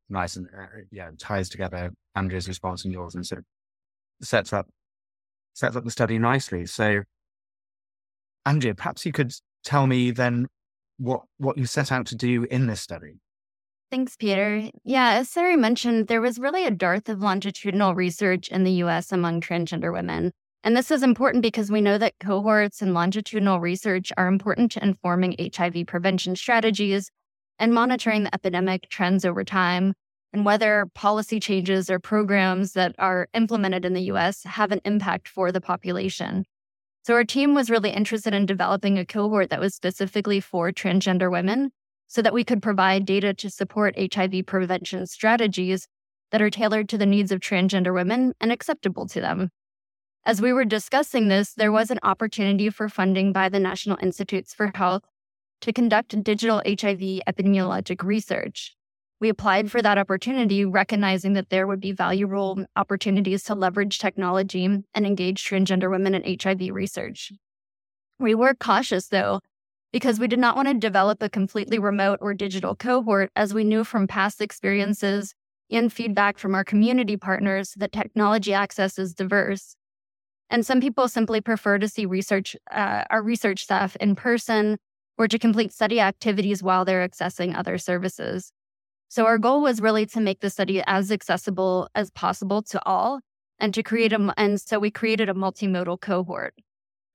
nice 0.08 0.36
and 0.36 0.46
uh, 0.46 0.66
yeah, 0.90 1.10
ties 1.18 1.48
together 1.48 1.92
Andrea's 2.14 2.48
response 2.48 2.84
and 2.84 2.92
yours, 2.92 3.14
and 3.14 3.26
sort 3.26 3.40
of 3.40 4.26
sets 4.26 4.52
up 4.52 4.68
sets 5.58 5.74
up 5.74 5.84
the 5.84 5.90
study 5.90 6.18
nicely. 6.18 6.66
So, 6.66 7.02
Andrea, 8.46 8.74
perhaps 8.74 9.04
you 9.04 9.12
could 9.12 9.32
tell 9.64 9.86
me 9.86 10.12
then 10.12 10.46
what 10.98 11.22
what 11.38 11.58
you 11.58 11.66
set 11.66 11.90
out 11.90 12.06
to 12.06 12.16
do 12.16 12.44
in 12.44 12.66
this 12.66 12.80
study. 12.80 13.14
Thanks, 13.90 14.16
Peter. 14.16 14.70
Yeah, 14.84 15.14
as 15.14 15.28
Sari 15.28 15.56
mentioned, 15.56 16.06
there 16.06 16.20
was 16.20 16.38
really 16.38 16.64
a 16.64 16.70
dearth 16.70 17.08
of 17.08 17.20
longitudinal 17.20 17.94
research 17.94 18.48
in 18.48 18.64
the 18.64 18.72
US 18.84 19.10
among 19.10 19.40
transgender 19.40 19.92
women. 19.92 20.32
And 20.62 20.76
this 20.76 20.90
is 20.90 21.02
important 21.02 21.42
because 21.42 21.70
we 21.70 21.80
know 21.80 21.98
that 21.98 22.14
cohorts 22.20 22.82
and 22.82 22.92
longitudinal 22.92 23.60
research 23.60 24.12
are 24.16 24.28
important 24.28 24.70
to 24.72 24.82
informing 24.82 25.34
HIV 25.38 25.86
prevention 25.86 26.36
strategies 26.36 27.10
and 27.58 27.72
monitoring 27.72 28.24
the 28.24 28.34
epidemic 28.34 28.88
trends 28.90 29.24
over 29.24 29.42
time 29.42 29.94
and 30.32 30.44
whether 30.44 30.86
policy 30.94 31.40
changes 31.40 31.88
or 31.88 31.98
programs 31.98 32.72
that 32.72 32.94
are 32.98 33.28
implemented 33.34 33.84
in 33.84 33.94
the 33.94 34.02
US 34.12 34.44
have 34.44 34.72
an 34.72 34.80
impact 34.84 35.28
for 35.28 35.50
the 35.50 35.60
population. 35.60 36.44
So, 37.04 37.14
our 37.14 37.24
team 37.24 37.54
was 37.54 37.70
really 37.70 37.90
interested 37.90 38.34
in 38.34 38.44
developing 38.44 38.98
a 38.98 39.06
cohort 39.06 39.50
that 39.50 39.60
was 39.60 39.74
specifically 39.74 40.40
for 40.40 40.70
transgender 40.72 41.30
women 41.30 41.70
so 42.06 42.20
that 42.22 42.34
we 42.34 42.44
could 42.44 42.62
provide 42.62 43.06
data 43.06 43.32
to 43.34 43.50
support 43.50 43.94
HIV 43.98 44.46
prevention 44.46 45.06
strategies 45.06 45.86
that 46.30 46.42
are 46.42 46.50
tailored 46.50 46.88
to 46.90 46.98
the 46.98 47.06
needs 47.06 47.32
of 47.32 47.40
transgender 47.40 47.94
women 47.94 48.34
and 48.40 48.52
acceptable 48.52 49.06
to 49.06 49.20
them. 49.20 49.50
As 50.24 50.42
we 50.42 50.52
were 50.52 50.64
discussing 50.64 51.28
this, 51.28 51.54
there 51.54 51.72
was 51.72 51.90
an 51.90 52.00
opportunity 52.02 52.68
for 52.68 52.88
funding 52.88 53.32
by 53.32 53.48
the 53.48 53.60
National 53.60 53.96
Institutes 54.02 54.52
for 54.52 54.70
Health 54.74 55.04
to 55.62 55.72
conduct 55.72 56.22
digital 56.22 56.62
HIV 56.66 57.22
epidemiologic 57.26 58.04
research. 58.04 58.76
We 59.20 59.28
applied 59.28 59.70
for 59.70 59.82
that 59.82 59.98
opportunity, 59.98 60.64
recognizing 60.64 61.32
that 61.32 61.50
there 61.50 61.66
would 61.66 61.80
be 61.80 61.92
valuable 61.92 62.64
opportunities 62.76 63.42
to 63.44 63.54
leverage 63.54 63.98
technology 63.98 64.64
and 64.64 64.84
engage 64.94 65.44
transgender 65.44 65.90
women 65.90 66.14
in 66.14 66.38
HIV 66.40 66.72
research. 66.72 67.32
We 68.20 68.34
were 68.34 68.54
cautious, 68.54 69.08
though, 69.08 69.40
because 69.92 70.20
we 70.20 70.28
did 70.28 70.38
not 70.38 70.54
want 70.54 70.68
to 70.68 70.74
develop 70.74 71.22
a 71.22 71.28
completely 71.28 71.78
remote 71.78 72.18
or 72.22 72.32
digital 72.32 72.76
cohort, 72.76 73.30
as 73.34 73.52
we 73.52 73.64
knew 73.64 73.82
from 73.82 74.06
past 74.06 74.40
experiences 74.40 75.34
and 75.70 75.92
feedback 75.92 76.38
from 76.38 76.54
our 76.54 76.64
community 76.64 77.16
partners 77.16 77.74
that 77.76 77.92
technology 77.92 78.52
access 78.52 78.98
is 78.98 79.14
diverse. 79.14 79.74
And 80.50 80.64
some 80.64 80.80
people 80.80 81.08
simply 81.08 81.40
prefer 81.40 81.78
to 81.78 81.88
see 81.88 82.06
research, 82.06 82.56
uh, 82.70 83.04
our 83.10 83.22
research 83.22 83.64
staff 83.64 83.96
in 83.96 84.14
person 84.14 84.78
or 85.18 85.28
to 85.28 85.38
complete 85.38 85.72
study 85.72 86.00
activities 86.00 86.62
while 86.62 86.84
they're 86.84 87.06
accessing 87.06 87.56
other 87.56 87.76
services. 87.76 88.52
So 89.08 89.24
our 89.24 89.38
goal 89.38 89.62
was 89.62 89.80
really 89.80 90.06
to 90.06 90.20
make 90.20 90.40
the 90.40 90.50
study 90.50 90.82
as 90.86 91.10
accessible 91.10 91.88
as 91.94 92.10
possible 92.10 92.62
to 92.62 92.80
all 92.84 93.20
and 93.58 93.72
to 93.74 93.82
create 93.82 94.12
a, 94.12 94.34
and 94.36 94.60
so 94.60 94.78
we 94.78 94.90
created 94.90 95.28
a 95.28 95.34
multimodal 95.34 96.00
cohort. 96.00 96.54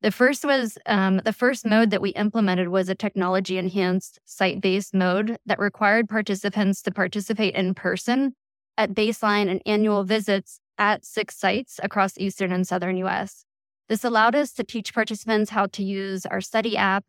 The 0.02 0.12
first 0.12 0.44
was 0.44 0.78
um, 0.86 1.22
the 1.24 1.32
first 1.32 1.66
mode 1.66 1.92
that 1.92 2.02
we 2.02 2.10
implemented 2.10 2.68
was 2.68 2.90
a 2.90 2.96
technology 2.96 3.58
enhanced 3.58 4.20
site 4.26 4.60
based 4.60 4.94
mode 4.94 5.38
that 5.46 5.60
required 5.60 6.10
participants 6.10 6.82
to 6.82 6.92
participate 6.92 7.56
in 7.56 7.74
person 7.74 8.34
at 8.78 8.94
baseline 8.94 9.50
and 9.50 9.62
annual 9.66 10.04
visits 10.04 10.60
at 10.78 11.06
six 11.06 11.38
sites 11.38 11.80
across 11.82 12.18
eastern 12.18 12.52
and 12.52 12.68
southern 12.68 12.98
US. 12.98 13.46
This 13.88 14.04
allowed 14.04 14.36
us 14.36 14.52
to 14.54 14.64
teach 14.64 14.94
participants 14.94 15.52
how 15.52 15.68
to 15.68 15.84
use 15.84 16.26
our 16.26 16.42
study 16.42 16.76
app 16.76 17.06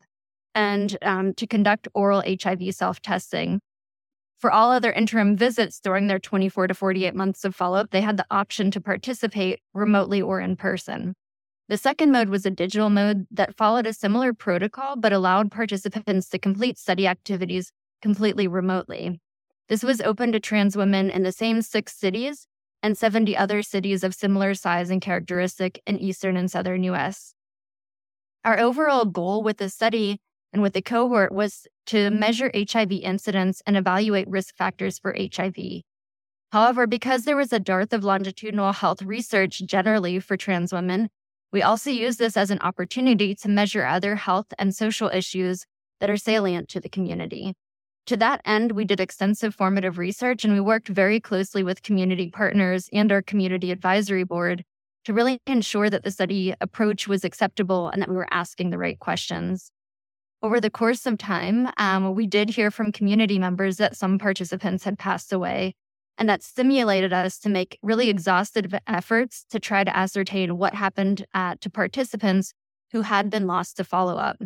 and 0.53 0.97
um, 1.01 1.33
to 1.33 1.47
conduct 1.47 1.87
oral 1.93 2.23
HIV 2.25 2.73
self 2.75 3.01
testing. 3.01 3.59
For 4.39 4.51
all 4.51 4.71
other 4.71 4.91
interim 4.91 5.35
visits 5.35 5.79
during 5.79 6.07
their 6.07 6.19
24 6.19 6.67
to 6.67 6.73
48 6.73 7.15
months 7.15 7.45
of 7.45 7.55
follow 7.55 7.77
up, 7.77 7.91
they 7.91 8.01
had 8.01 8.17
the 8.17 8.25
option 8.29 8.69
to 8.71 8.81
participate 8.81 9.61
remotely 9.73 10.21
or 10.21 10.39
in 10.39 10.55
person. 10.55 11.15
The 11.67 11.77
second 11.77 12.11
mode 12.11 12.29
was 12.29 12.45
a 12.45 12.51
digital 12.51 12.89
mode 12.89 13.25
that 13.31 13.57
followed 13.57 13.87
a 13.87 13.93
similar 13.93 14.33
protocol 14.33 14.95
but 14.95 15.13
allowed 15.13 15.51
participants 15.51 16.29
to 16.29 16.37
complete 16.37 16.77
study 16.77 17.07
activities 17.07 17.71
completely 18.01 18.47
remotely. 18.47 19.19
This 19.67 19.81
was 19.81 19.99
open 20.01 20.31
to 20.33 20.39
trans 20.39 20.77
women 20.77 21.09
in 21.09 21.23
the 21.23 21.31
same 21.31 21.63
six 21.63 21.95
cities 21.95 22.45
and 22.83 22.95
70 22.95 23.35
other 23.35 23.63
cities 23.63 24.03
of 24.03 24.13
similar 24.13 24.53
size 24.53 24.91
and 24.91 25.01
characteristic 25.01 25.81
in 25.87 25.97
eastern 25.97 26.37
and 26.37 26.51
southern 26.51 26.83
US. 26.83 27.33
Our 28.43 28.59
overall 28.59 29.05
goal 29.05 29.41
with 29.41 29.57
the 29.57 29.69
study 29.69 30.19
and 30.53 30.61
with 30.61 30.73
the 30.73 30.83
cohort 30.83 31.31
was 31.31 31.65
to 31.87 31.97
mm-hmm. 31.97 32.19
measure 32.19 32.51
HIV 32.53 32.91
incidence 32.91 33.61
and 33.65 33.77
evaluate 33.77 34.27
risk 34.27 34.55
factors 34.55 34.99
for 34.99 35.15
HIV. 35.17 35.83
However, 36.51 36.87
because 36.87 37.25
there 37.25 37.35
was 37.35 37.51
a 37.51 37.59
dearth 37.59 37.93
of 37.93 38.03
longitudinal 38.03 38.71
health 38.73 39.01
research 39.01 39.61
generally 39.65 40.19
for 40.19 40.37
trans 40.37 40.71
women, 40.71 41.09
we 41.51 41.61
also 41.61 41.89
use 41.89 42.17
this 42.17 42.37
as 42.37 42.51
an 42.51 42.59
opportunity 42.59 43.35
to 43.35 43.49
measure 43.49 43.85
other 43.85 44.15
health 44.15 44.47
and 44.57 44.75
social 44.75 45.09
issues 45.09 45.65
that 45.99 46.09
are 46.09 46.17
salient 46.17 46.69
to 46.69 46.79
the 46.79 46.89
community. 46.89 47.53
To 48.07 48.17
that 48.17 48.41
end, 48.45 48.73
we 48.73 48.85
did 48.85 48.99
extensive 48.99 49.55
formative 49.55 49.97
research 49.97 50.45
and 50.45 50.53
we 50.53 50.59
worked 50.59 50.87
very 50.87 51.19
closely 51.19 51.63
with 51.63 51.81
community 51.81 52.29
partners 52.29 52.87
and 52.93 53.11
our 53.11 53.21
community 53.21 53.71
advisory 53.71 54.23
board 54.23 54.63
to 55.05 55.13
really 55.13 55.39
ensure 55.47 55.89
that 55.89 56.03
the 56.03 56.11
study 56.11 56.53
approach 56.61 57.07
was 57.07 57.23
acceptable 57.23 57.89
and 57.89 58.01
that 58.01 58.09
we 58.09 58.15
were 58.15 58.27
asking 58.31 58.69
the 58.69 58.77
right 58.77 58.99
questions. 58.99 59.71
Over 60.45 60.61
the 60.61 60.69
course 60.69 61.07
of 61.07 61.17
time, 61.17 61.71
um, 61.77 62.13
we 62.13 62.27
did 62.27 62.51
hear 62.51 62.69
from 62.69 62.91
community 62.91 63.39
members 63.39 63.77
that 63.77 63.97
some 63.97 64.19
participants 64.19 64.83
had 64.83 64.99
passed 64.99 65.33
away, 65.33 65.73
and 66.19 66.29
that 66.29 66.43
stimulated 66.43 67.11
us 67.11 67.39
to 67.39 67.49
make 67.49 67.79
really 67.81 68.11
exhaustive 68.11 68.71
efforts 68.85 69.43
to 69.49 69.59
try 69.59 69.83
to 69.83 69.97
ascertain 69.97 70.59
what 70.59 70.75
happened 70.75 71.25
uh, 71.33 71.55
to 71.61 71.69
participants 71.71 72.53
who 72.91 73.01
had 73.01 73.31
been 73.31 73.47
lost 73.47 73.77
to 73.77 73.83
follow 73.83 74.17
up. 74.17 74.37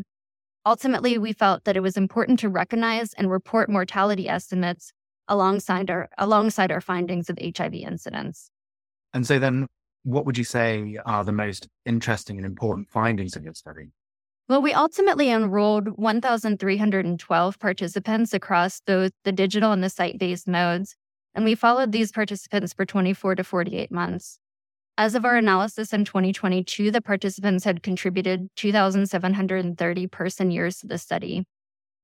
Ultimately, 0.65 1.17
we 1.17 1.33
felt 1.33 1.65
that 1.65 1.75
it 1.75 1.81
was 1.81 1.97
important 1.97 2.39
to 2.39 2.47
recognize 2.47 3.13
and 3.15 3.29
report 3.29 3.69
mortality 3.69 4.29
estimates 4.29 4.93
alongside 5.27 5.91
our 5.91 6.07
alongside 6.17 6.71
our 6.71 6.79
findings 6.79 7.29
of 7.29 7.37
HIV 7.43 7.73
incidence. 7.73 8.49
And 9.13 9.27
so 9.27 9.37
then 9.37 9.67
what 10.03 10.25
would 10.25 10.37
you 10.37 10.45
say 10.45 10.97
are 11.05 11.25
the 11.25 11.33
most 11.33 11.67
interesting 11.85 12.37
and 12.37 12.45
important 12.45 12.87
findings 12.87 13.35
of 13.35 13.43
your 13.43 13.53
study? 13.53 13.89
Well, 14.49 14.63
we 14.63 14.73
ultimately 14.73 15.29
enrolled 15.29 15.99
1,312 15.99 17.59
participants 17.59 18.33
across 18.33 18.81
both 18.81 19.11
the 19.23 19.31
digital 19.31 19.71
and 19.71 19.83
the 19.83 19.91
site 19.91 20.17
based 20.17 20.47
modes, 20.47 20.95
and 21.35 21.45
we 21.45 21.53
followed 21.53 21.91
these 21.91 22.11
participants 22.11 22.73
for 22.73 22.83
24 22.83 23.35
to 23.35 23.43
48 23.43 23.91
months. 23.91 24.39
As 24.97 25.13
of 25.13 25.23
our 25.23 25.37
analysis 25.37 25.93
in 25.93 26.03
2022, 26.03 26.89
the 26.89 26.99
participants 26.99 27.63
had 27.63 27.83
contributed 27.83 28.49
2,730 28.55 30.07
person 30.07 30.49
years 30.49 30.79
to 30.79 30.87
the 30.87 30.97
study. 30.97 31.43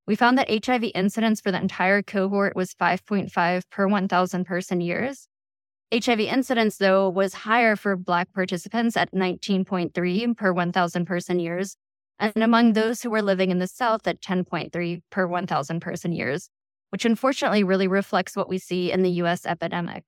We 0.06 0.16
found 0.16 0.38
that 0.38 0.66
HIV 0.66 0.92
incidence 0.94 1.42
for 1.42 1.52
the 1.52 1.60
entire 1.60 2.04
cohort 2.04 2.56
was 2.56 2.76
5.5 2.76 3.64
per 3.72 3.88
1,000 3.88 4.46
person 4.46 4.82
years. 4.82 5.28
HIV 5.92 6.20
incidence, 6.20 6.78
though, 6.78 7.10
was 7.10 7.34
higher 7.34 7.76
for 7.76 7.96
Black 7.96 8.32
participants 8.34 8.96
at 8.96 9.12
19.3 9.14 10.38
per 10.38 10.54
1,000 10.54 11.06
person 11.06 11.40
years, 11.40 11.76
and 12.20 12.36
among 12.36 12.74
those 12.74 13.02
who 13.02 13.10
were 13.10 13.22
living 13.22 13.52
in 13.52 13.60
the 13.60 13.68
South 13.68 14.08
at 14.08 14.22
10.3 14.22 15.02
per 15.10 15.28
1,000 15.28 15.80
person 15.80 16.12
years, 16.12 16.50
which 16.90 17.06
unfortunately 17.06 17.64
really 17.64 17.88
reflects 17.88 18.36
what 18.36 18.50
we 18.50 18.58
see 18.58 18.92
in 18.92 19.04
the 19.04 19.12
US 19.12 19.46
epidemic. 19.46 20.04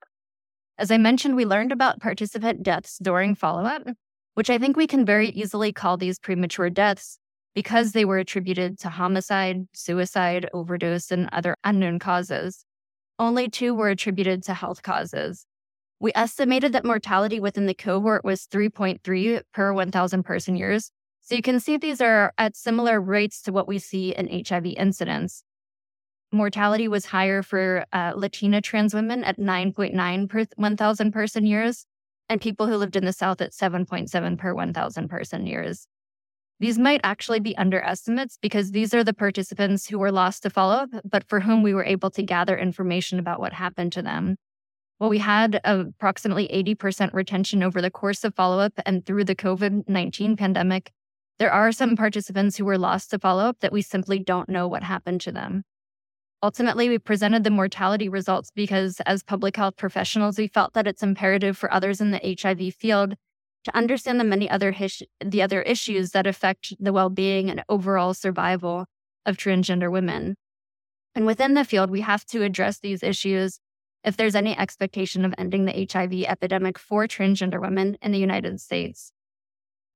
As 0.78 0.92
I 0.92 0.98
mentioned, 0.98 1.36
we 1.36 1.46
learned 1.46 1.72
about 1.72 2.00
participant 2.00 2.64
deaths 2.64 2.98
during 3.02 3.36
follow 3.36 3.64
up, 3.64 3.84
which 4.36 4.50
I 4.50 4.58
think 4.58 4.78
we 4.78 4.88
can 4.88 5.06
very 5.06 5.30
easily 5.30 5.74
call 5.74 5.98
these 5.98 6.20
premature 6.20 6.70
deaths 6.70 7.18
because 7.56 7.92
they 7.92 8.06
were 8.06 8.20
attributed 8.20 8.78
to 8.80 8.90
homicide, 8.90 9.68
suicide, 9.74 10.48
overdose, 10.54 11.12
and 11.12 11.28
other 11.32 11.56
unknown 11.64 11.98
causes. 11.98 12.64
Only 13.18 13.50
two 13.50 13.74
were 13.74 13.90
attributed 13.90 14.44
to 14.44 14.54
health 14.54 14.84
causes. 14.84 15.48
We 16.00 16.12
estimated 16.14 16.74
that 16.74 16.86
mortality 16.86 17.40
within 17.40 17.66
the 17.66 17.74
cohort 17.74 18.24
was 18.24 18.46
3.3 18.46 19.42
per 19.52 19.74
1,000 19.74 20.24
person 20.24 20.56
years. 20.56 20.92
So 21.28 21.36
you 21.36 21.42
can 21.42 21.60
see 21.60 21.76
these 21.76 22.00
are 22.00 22.32
at 22.38 22.56
similar 22.56 23.02
rates 23.02 23.42
to 23.42 23.52
what 23.52 23.68
we 23.68 23.80
see 23.80 24.16
in 24.16 24.46
HIV 24.46 24.68
incidence. 24.78 25.44
Mortality 26.32 26.88
was 26.88 27.08
higher 27.08 27.44
for 27.44 27.86
uh, 27.92 28.14
Latina 28.16 28.62
trans 28.62 28.94
women 28.94 29.26
at 29.26 29.38
9.9 29.38 30.30
per 30.30 30.46
1,000 30.56 31.12
person 31.12 31.46
years, 31.46 31.86
and 32.30 32.40
people 32.40 32.68
who 32.68 32.78
lived 32.78 32.96
in 32.96 33.04
the 33.04 33.12
South 33.12 33.42
at 33.42 33.52
7.7 33.52 34.38
per 34.38 34.54
1,000 34.54 35.10
person 35.10 35.46
years. 35.46 35.86
These 36.62 36.80
might 36.80 37.02
actually 37.04 37.42
be 37.42 37.58
underestimates 37.58 38.38
because 38.42 38.72
these 38.72 38.94
are 38.94 39.04
the 39.04 39.14
participants 39.14 39.86
who 39.86 40.00
were 40.00 40.14
lost 40.14 40.44
to 40.44 40.50
follow 40.50 40.76
up, 40.76 40.92
but 41.04 41.28
for 41.28 41.42
whom 41.42 41.62
we 41.62 41.74
were 41.74 41.84
able 41.84 42.10
to 42.12 42.24
gather 42.24 42.58
information 42.58 43.20
about 43.20 43.42
what 43.42 43.52
happened 43.52 43.92
to 43.92 44.02
them. 44.02 44.38
Well, 44.98 45.10
we 45.10 45.18
had 45.18 45.60
approximately 45.66 46.48
80% 46.48 47.14
retention 47.14 47.64
over 47.64 47.82
the 47.82 47.92
course 47.92 48.24
of 48.24 48.34
follow 48.34 48.60
up 48.60 48.80
and 48.86 49.06
through 49.06 49.26
the 49.26 49.36
COVID 49.36 49.90
19 49.90 50.38
pandemic. 50.38 50.94
There 51.40 51.52
are 51.52 51.72
some 51.72 51.96
participants 51.96 52.58
who 52.58 52.66
were 52.66 52.78
lost 52.78 53.12
to 53.12 53.20
follow 53.20 53.44
up 53.44 53.60
that 53.60 53.72
we 53.72 53.82
simply 53.82 54.18
don't 54.20 54.50
know 54.50 54.68
what 54.68 54.84
happened 54.84 55.22
to 55.22 55.32
them. 55.32 55.64
Ultimately, 56.42 56.90
we 56.90 57.00
presented 57.00 57.44
the 57.44 57.50
mortality 57.50 58.10
results 58.10 58.52
because, 58.54 59.00
as 59.06 59.24
public 59.24 59.56
health 59.56 59.76
professionals, 59.78 60.38
we 60.38 60.48
felt 60.48 60.74
that 60.74 60.88
it's 60.88 61.04
imperative 61.04 61.58
for 61.58 61.72
others 61.74 62.02
in 62.02 62.12
the 62.12 62.20
HIV 62.24 62.76
field 62.76 63.16
to 63.64 63.76
understand 63.76 64.20
the 64.20 64.24
many 64.24 64.50
other 64.50 64.72
his- 64.72 65.04
the 65.24 65.42
other 65.42 65.62
issues 65.62 66.12
that 66.12 66.28
affect 66.28 66.74
the 66.80 66.94
well-being 66.94 67.50
and 67.50 67.64
overall 67.68 68.14
survival 68.14 68.86
of 69.26 69.38
transgender 69.38 69.92
women. 69.92 70.36
And 71.14 71.26
within 71.26 71.54
the 71.54 71.66
field, 71.66 71.90
we 71.90 72.02
have 72.02 72.26
to 72.28 72.44
address 72.44 72.80
these 72.80 73.04
issues 73.04 73.60
if 74.04 74.16
there's 74.16 74.36
any 74.36 74.58
expectation 74.58 75.26
of 75.26 75.34
ending 75.38 75.66
the 75.66 75.74
HIV 75.92 76.24
epidemic 76.26 76.80
for 76.80 77.08
transgender 77.08 77.60
women 77.60 77.98
in 78.02 78.12
the 78.12 78.20
United 78.20 78.62
States. 78.62 79.12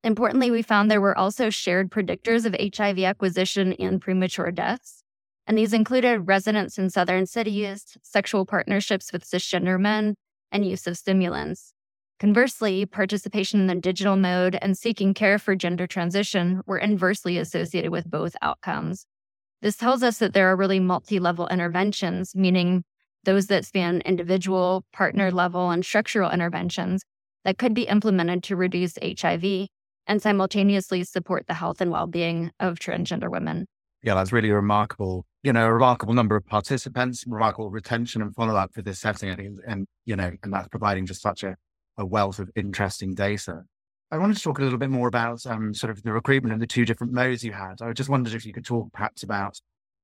Importantly, 0.03 0.50
we 0.50 0.62
found 0.62 0.89
there 0.89 1.01
were 1.01 1.17
also 1.17 1.50
shared 1.50 1.91
predictors 1.91 2.46
of 2.46 2.55
HIV 2.75 3.00
acquisition 3.00 3.74
and 3.74 4.01
premature 4.01 4.51
deaths 4.51 5.01
and 5.48 5.58
these 5.58 5.74
included 5.74 6.27
residence 6.27 6.77
in 6.77 6.89
southern 6.89 7.25
cities, 7.25 7.98
sexual 8.03 8.46
partnerships 8.46 9.12
with 9.12 9.25
cisgender 9.25 9.79
men, 9.79 10.15
and 10.51 10.65
use 10.65 10.88
of 10.88 10.98
stimulants. 10.98 11.74
Conversely, 12.20 12.86
participation 12.86 13.62
in 13.62 13.67
the 13.67 13.75
digital 13.75 14.15
mode 14.15 14.58
and 14.62 14.77
seeking 14.77 15.13
care 15.13 15.39
for 15.39 15.55
gender 15.55 15.88
transition 15.88 16.62
were 16.67 16.77
inversely 16.77 17.38
associated 17.38 17.91
with 17.91 18.10
both 18.10 18.36
outcomes. 18.41 19.05
This 19.62 19.75
tells 19.75 20.03
us 20.03 20.20
that 20.20 20.34
there 20.34 20.48
are 20.48 20.55
really 20.55 20.79
multi 20.79 21.20
level 21.20 21.48
interventions, 21.48 22.36
meaning 22.36 22.84
those 23.24 23.48
that 23.48 23.65
span 23.65 24.01
individual, 24.01 24.86
partner 24.93 25.31
level, 25.31 25.70
and 25.72 25.84
structural 25.84 26.31
interventions 26.31 27.03
that 27.43 27.58
could 27.58 27.74
be 27.74 27.84
implemented 27.84 28.43
to 28.43 28.55
reduce 28.55 28.98
HIV 29.01 29.67
and 30.08 30.22
simultaneously 30.22 31.03
support 31.03 31.48
the 31.48 31.53
health 31.53 31.81
and 31.81 31.91
well 31.91 32.08
being 32.08 32.51
of 32.60 32.79
transgender 32.79 33.29
women. 33.29 33.67
Yeah, 34.03 34.15
that's 34.15 34.31
really 34.31 34.51
remarkable 34.51 35.25
you 35.43 35.53
know, 35.53 35.65
a 35.65 35.74
remarkable 35.74 36.13
number 36.13 36.36
of 36.36 36.46
participants, 36.46 37.25
remarkable 37.25 37.72
retention 37.72 38.22
and 38.22 38.34
follow 38.36 38.55
up 38.55 38.74
for 38.74 38.81
this 38.81 39.00
setting. 39.00 39.31
I 39.31 39.36
think, 39.36 39.58
and, 39.67 39.88
you 40.05 40.15
know, 40.15 40.31
and 40.43 40.53
that's 40.53 40.67
providing 40.67 41.05
just 41.05 41.22
such 41.22 41.43
a, 41.43 41.55
a 41.98 42.05
wealth 42.05 42.39
of 42.39 42.50
interesting 42.55 43.15
data. 43.15 43.63
I 44.12 44.17
wanted 44.17 44.38
to 44.38 44.43
talk 44.43 44.60
a 44.60 44.62
little 44.62 44.77
bit 44.77 44.89
more 44.89 45.08
about 45.08 45.46
um, 45.46 45.74
sort 45.74 45.89
of 45.89 46.03
the 46.03 46.12
recruitment 46.12 46.53
and 46.53 46.62
the 46.62 46.67
two 46.67 46.86
different 46.86 47.13
modes 47.13 47.43
you 47.43 47.53
had. 47.53 47.81
I 47.81 47.93
just 47.93 48.10
wondered 48.10 48.34
if 48.34 48.46
you 48.46 48.53
could 48.53 48.65
talk 48.65 48.91
perhaps 48.91 49.24
about 49.24 49.60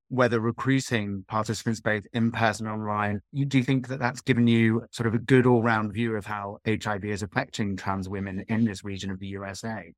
whether 0.10 0.40
recruiting 0.40 1.26
participants 1.28 1.82
both 1.82 2.04
in 2.14 2.32
person 2.32 2.66
and 2.66 2.76
online, 2.76 3.22
you, 3.32 3.46
do 3.46 3.58
you 3.58 3.64
think 3.64 3.88
that 3.88 4.00
that's 4.00 4.22
given 4.22 4.48
you 4.48 4.86
sort 4.92 5.08
of 5.08 5.14
a 5.14 5.20
good 5.20 5.46
all 5.46 5.62
round 5.62 5.94
view 5.94 6.16
of 6.16 6.26
how 6.26 6.58
HIV 6.66 7.06
is 7.06 7.24
affecting 7.24 7.76
trans 7.76 8.08
women 8.08 8.46
in 8.48 8.66
this 8.66 8.84
region 8.84 9.12
of 9.12 9.20
the 9.20 9.28
USA? 9.28 9.92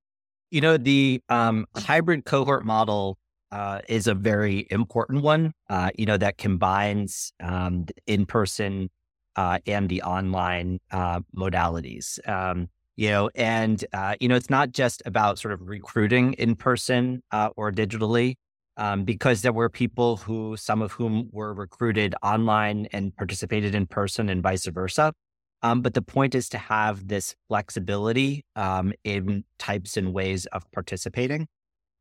You 0.52 0.62
know, 0.62 0.78
the 0.78 1.22
um, 1.30 1.66
hybrid 1.76 2.26
cohort 2.26 2.66
model 2.66 3.18
uh, 3.52 3.82
is 3.88 4.08
a 4.08 4.16
very 4.16 4.68
important 4.72 5.22
one, 5.22 5.54
uh, 5.70 5.92
you 5.96 6.06
know, 6.06 6.18
that 6.18 6.38
combines 6.38 7.32
um, 7.40 7.86
in 8.08 8.26
person 8.26 8.90
uh, 9.36 9.60
and 9.68 9.90
the 9.90 10.02
online 10.02 10.80
uh, 10.92 11.20
modalities. 11.36 12.20
Um, 12.28 12.68
you 12.96 13.10
know, 13.10 13.30
and, 13.36 13.86
uh, 13.94 14.16
you 14.20 14.28
know, 14.28 14.36
it's 14.36 14.50
not 14.50 14.72
just 14.72 15.02
about 15.06 15.40
sort 15.40 15.54
of 15.54 15.62
recruiting 15.62 16.34
in 16.34 16.56
person 16.56 17.24
uh, 17.32 17.50
or 17.56 17.72
digitally, 17.72 18.36
um, 18.80 19.04
because 19.04 19.42
there 19.42 19.54
were 19.54 19.70
people 19.70 20.18
who, 20.18 20.56
some 20.58 20.82
of 20.82 20.94
whom 20.94 21.30
were 21.32 21.54
recruited 21.54 22.16
online 22.24 22.88
and 22.94 23.16
participated 23.16 23.76
in 23.76 23.86
person 23.86 24.30
and 24.30 24.42
vice 24.42 24.66
versa. 24.66 25.14
Um, 25.62 25.82
but 25.82 25.94
the 25.94 26.02
point 26.02 26.34
is 26.34 26.48
to 26.50 26.58
have 26.58 27.10
this 27.10 27.36
flexibility 27.50 28.46
um, 28.56 28.94
in 29.04 29.44
types 29.60 29.98
and 29.98 30.14
ways 30.14 30.46
of 30.48 30.64
participating. 30.72 31.48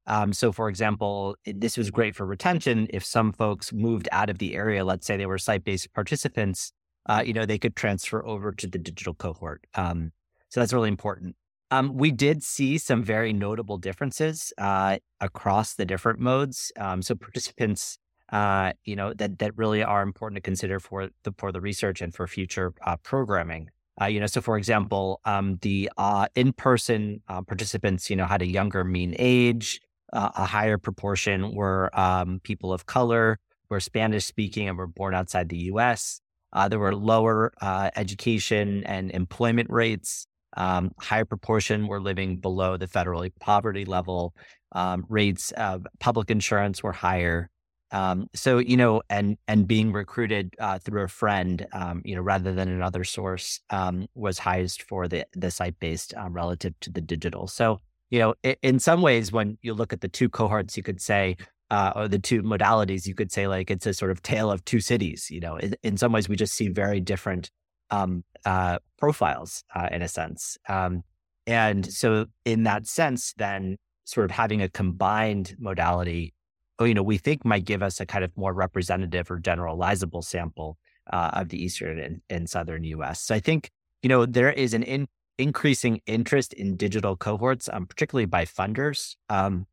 Um, 0.07 0.33
so, 0.33 0.53
for 0.53 0.69
example, 0.69 1.37
this 1.45 1.77
was 1.77 1.91
great 1.91 2.15
for 2.15 2.25
retention. 2.25 2.87
If 2.91 3.05
some 3.05 3.33
folks 3.33 3.73
moved 3.73 4.09
out 4.13 4.31
of 4.31 4.39
the 4.39 4.55
area, 4.55 4.85
let's 4.85 5.05
say 5.05 5.17
they 5.17 5.27
were 5.27 5.37
site-based 5.39 5.93
participants, 5.93 6.73
uh, 7.07 7.25
you 7.27 7.33
know, 7.33 7.45
they 7.45 7.59
could 7.59 7.75
transfer 7.75 8.25
over 8.25 8.53
to 8.53 8.69
the 8.69 8.79
digital 8.79 9.15
cohort. 9.15 9.65
Um, 9.75 10.13
so 10.49 10.61
that's 10.61 10.73
really 10.73 10.89
important. 10.89 11.35
Um, 11.71 11.97
we 11.97 12.11
did 12.11 12.43
see 12.43 12.79
some 12.79 13.03
very 13.03 13.33
notable 13.33 13.77
differences 13.79 14.53
uh, 14.59 14.99
across 15.21 15.75
the 15.75 15.85
different 15.85 16.19
modes. 16.19 16.73
Um, 16.79 17.03
so 17.03 17.15
participants, 17.15 17.99
uh, 18.33 18.73
you 18.85 18.97
know, 18.97 19.13
that 19.15 19.39
that 19.39 19.57
really 19.57 19.83
are 19.83 20.03
important 20.03 20.37
to 20.37 20.41
consider 20.41 20.81
for 20.81 21.11
the 21.25 21.35
for 21.37 21.53
the 21.53 21.61
research 21.61 22.01
and 22.01 22.15
for 22.15 22.27
future 22.27 22.73
uh, 22.87 22.97
programming. 22.97 23.71
Uh, 24.01 24.07
you 24.07 24.21
know, 24.21 24.27
so 24.27 24.41
for 24.41 24.57
example, 24.57 25.21
um, 25.25 25.59
the 25.63 25.91
uh, 25.99 26.27
in-person 26.37 27.21
uh, 27.29 27.43
participants, 27.43 28.09
you 28.09 28.17
know, 28.17 28.27
had 28.27 28.43
a 28.43 28.47
younger 28.47 28.85
mean 28.85 29.15
age 29.19 29.81
a 30.11 30.47
higher 30.47 30.79
proportion 30.79 31.55
were 31.55 31.91
um, 31.93 32.41
people 32.43 32.73
of 32.73 32.87
color, 32.87 33.39
were 33.69 33.79
Spanish 33.79 34.25
speaking, 34.25 34.67
and 34.67 34.79
were 34.79 34.87
born 34.87 35.15
outside 35.15 35.51
the 35.51 35.59
US. 35.73 36.23
There 36.71 36.79
were 36.79 36.95
lower 36.95 37.53
education 37.95 38.85
and 38.85 39.11
employment 39.11 39.69
rates. 39.69 40.27
Um, 40.57 40.93
higher 41.01 41.25
proportion 41.25 41.87
were 41.87 42.01
living 42.01 42.39
below 42.39 42.77
the 42.77 42.87
federal 42.87 43.27
poverty 43.41 43.85
level. 43.85 44.35
Um, 44.73 45.05
rates 45.09 45.51
of 45.53 45.87
public 46.01 46.31
insurance 46.31 46.83
were 46.83 46.93
higher. 46.93 47.51
Um, 47.91 48.29
so 48.35 48.59
you 48.59 48.77
know, 48.77 49.03
and 49.09 49.39
and 49.47 49.67
being 49.67 49.93
recruited 49.93 50.55
uh, 50.59 50.79
through 50.79 51.03
a 51.03 51.09
friend, 51.09 51.67
um, 51.73 52.03
you 52.05 52.15
know, 52.15 52.21
rather 52.21 52.53
than 52.53 52.69
another 52.69 53.05
source, 53.05 53.61
um, 53.71 54.07
was 54.15 54.39
highest 54.39 54.83
for 54.83 55.09
the 55.09 55.25
the 55.33 55.51
site 55.51 55.79
based 55.81 56.15
um, 56.15 56.35
relative 56.35 56.75
to 56.81 56.91
the 56.91 57.01
digital. 57.01 57.47
So 57.47 57.81
you 58.11 58.19
know, 58.19 58.35
in 58.63 58.79
some 58.79 59.03
ways, 59.03 59.33
when 59.33 59.59
you 59.63 59.75
look 59.75 59.93
at 59.93 60.01
the 60.01 60.09
two 60.09 60.29
cohorts, 60.29 60.77
you 60.77 60.83
could 60.83 61.01
say, 61.01 61.37
uh, 61.71 61.93
or 61.95 62.09
the 62.09 62.19
two 62.19 62.43
modalities, 62.43 63.07
you 63.07 63.15
could 63.15 63.31
say 63.31 63.47
like 63.47 63.71
it's 63.71 63.87
a 63.87 63.93
sort 63.93 64.11
of 64.11 64.23
tale 64.23 64.51
of 64.51 64.65
two 64.65 64.81
cities. 64.81 65.29
You 65.31 65.41
know, 65.41 65.57
in, 65.57 65.75
in 65.83 65.97
some 65.97 66.13
ways, 66.13 66.29
we 66.29 66.37
just 66.37 66.55
see 66.55 66.69
very 66.69 67.01
different 67.01 67.51
um, 67.91 68.25
uh, 68.45 68.79
profiles 68.99 69.65
uh, 69.75 69.89
in 69.91 70.03
a 70.03 70.09
sense. 70.09 70.57
Um, 70.69 71.03
and 71.47 71.91
so, 71.91 72.27
in 72.45 72.65
that 72.65 72.87
sense, 72.87 73.33
then 73.37 73.77
sort 74.05 74.25
of 74.25 74.31
having 74.31 74.63
a 74.63 74.69
combined 74.69 75.55
modality, 75.59 76.35
oh, 76.79 76.85
you 76.85 76.95
know, 76.95 77.03
we 77.03 77.19
think 77.19 77.45
might 77.45 77.65
give 77.65 77.83
us 77.83 78.01
a 78.01 78.07
kind 78.07 78.25
of 78.25 78.37
more 78.37 78.53
representative 78.53 79.31
or 79.31 79.39
generalizable 79.39 80.23
sample 80.23 80.77
uh, 81.13 81.31
of 81.35 81.49
the 81.49 81.63
eastern 81.63 81.99
and, 81.99 82.21
and 82.29 82.49
southern 82.49 82.85
U.S. 82.85 83.23
So 83.23 83.35
I 83.35 83.41
think 83.41 83.71
you 84.03 84.09
know 84.09 84.27
there 84.27 84.53
is 84.53 84.75
an 84.75 84.83
in, 84.83 85.09
increasing 85.39 86.01
interest 86.07 86.53
in 86.53 86.77
digital 86.77 87.17
cohorts, 87.17 87.69
um, 87.73 87.87
particularly 87.87 88.27
by 88.27 88.45
funders 88.45 89.17
um, 89.29 89.67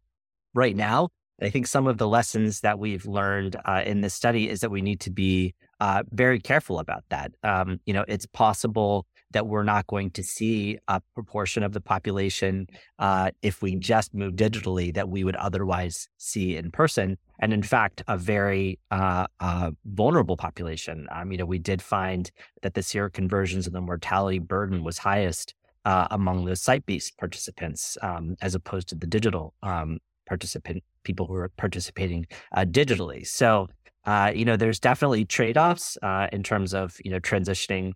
right 0.53 0.75
now. 0.75 1.09
I 1.41 1.49
think 1.49 1.67
some 1.67 1.87
of 1.87 1.97
the 1.97 2.07
lessons 2.07 2.61
that 2.61 2.79
we've 2.79 3.05
learned 3.05 3.57
uh, 3.65 3.83
in 3.85 4.01
this 4.01 4.13
study 4.13 4.49
is 4.49 4.61
that 4.61 4.71
we 4.71 4.81
need 4.81 5.01
to 5.01 5.11
be 5.11 5.53
uh, 5.81 6.03
very 6.11 6.39
careful 6.39 6.79
about 6.79 7.03
that. 7.09 7.31
Um, 7.43 7.79
you 7.85 7.93
know, 7.93 8.05
it's 8.07 8.25
possible 8.25 9.05
that 9.31 9.47
we're 9.47 9.63
not 9.63 9.85
going 9.87 10.11
to 10.11 10.23
see 10.23 10.77
a 10.87 11.01
proportion 11.13 11.61
of 11.61 11.73
the 11.73 11.81
population 11.81 12.67
uh, 12.99 13.31
if 13.41 13.61
we 13.61 13.75
just 13.75 14.13
move 14.13 14.35
digitally 14.35 14.93
that 14.93 15.09
we 15.09 15.25
would 15.25 15.35
otherwise 15.35 16.07
see 16.17 16.55
in 16.55 16.71
person. 16.71 17.17
And 17.39 17.51
in 17.51 17.63
fact, 17.63 18.01
a 18.07 18.17
very 18.17 18.79
uh, 18.91 19.27
uh, 19.41 19.71
vulnerable 19.83 20.37
population. 20.37 21.07
Um, 21.11 21.33
you 21.33 21.37
know, 21.37 21.45
we 21.45 21.59
did 21.59 21.81
find 21.81 22.31
that 22.61 22.75
the 22.75 22.81
seroconversions 22.81 23.65
and 23.65 23.75
the 23.75 23.81
mortality 23.81 24.39
burden 24.39 24.85
was 24.85 24.99
highest 24.99 25.53
uh, 25.83 26.07
among 26.11 26.45
the 26.45 26.55
site-based 26.55 27.17
participants 27.17 27.97
um, 28.01 28.37
as 28.41 28.55
opposed 28.55 28.87
to 28.89 28.95
the 28.95 29.05
digital 29.05 29.53
um, 29.63 29.99
participant 30.25 30.83
people 31.03 31.25
who 31.25 31.35
are 31.35 31.49
participating 31.57 32.25
uh, 32.53 32.65
digitally. 32.65 33.25
So, 33.25 33.67
uh, 34.05 34.31
you 34.35 34.45
know, 34.45 34.55
there's 34.55 34.79
definitely 34.79 35.25
trade-offs 35.25 35.97
in 36.31 36.43
terms 36.43 36.73
of 36.73 36.97
you 37.03 37.11
know 37.11 37.19
transitioning 37.19 37.93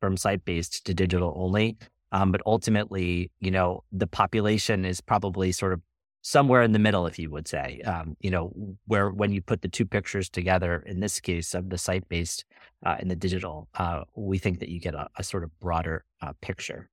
from 0.00 0.16
site 0.16 0.44
based 0.44 0.84
to 0.86 0.94
digital 0.94 1.32
only. 1.36 1.76
Um, 2.12 2.30
but 2.30 2.42
ultimately, 2.44 3.30
you 3.40 3.50
know, 3.50 3.84
the 3.90 4.06
population 4.06 4.84
is 4.84 5.00
probably 5.00 5.50
sort 5.50 5.72
of 5.72 5.80
somewhere 6.22 6.62
in 6.62 6.72
the 6.72 6.78
middle, 6.78 7.06
if 7.06 7.18
you 7.18 7.30
would 7.30 7.48
say, 7.48 7.80
um, 7.84 8.16
you 8.20 8.30
know, 8.30 8.52
where 8.86 9.10
when 9.10 9.32
you 9.32 9.42
put 9.42 9.62
the 9.62 9.68
two 9.68 9.84
pictures 9.84 10.28
together, 10.28 10.84
in 10.86 11.00
this 11.00 11.20
case 11.20 11.54
of 11.54 11.70
the 11.70 11.78
site 11.78 12.08
based 12.08 12.44
uh, 12.86 12.96
and 12.98 13.10
the 13.10 13.16
digital, 13.16 13.68
uh, 13.74 14.02
we 14.14 14.38
think 14.38 14.60
that 14.60 14.68
you 14.68 14.78
get 14.78 14.94
a, 14.94 15.08
a 15.16 15.24
sort 15.24 15.42
of 15.42 15.58
broader 15.58 16.04
uh, 16.20 16.32
picture. 16.40 16.88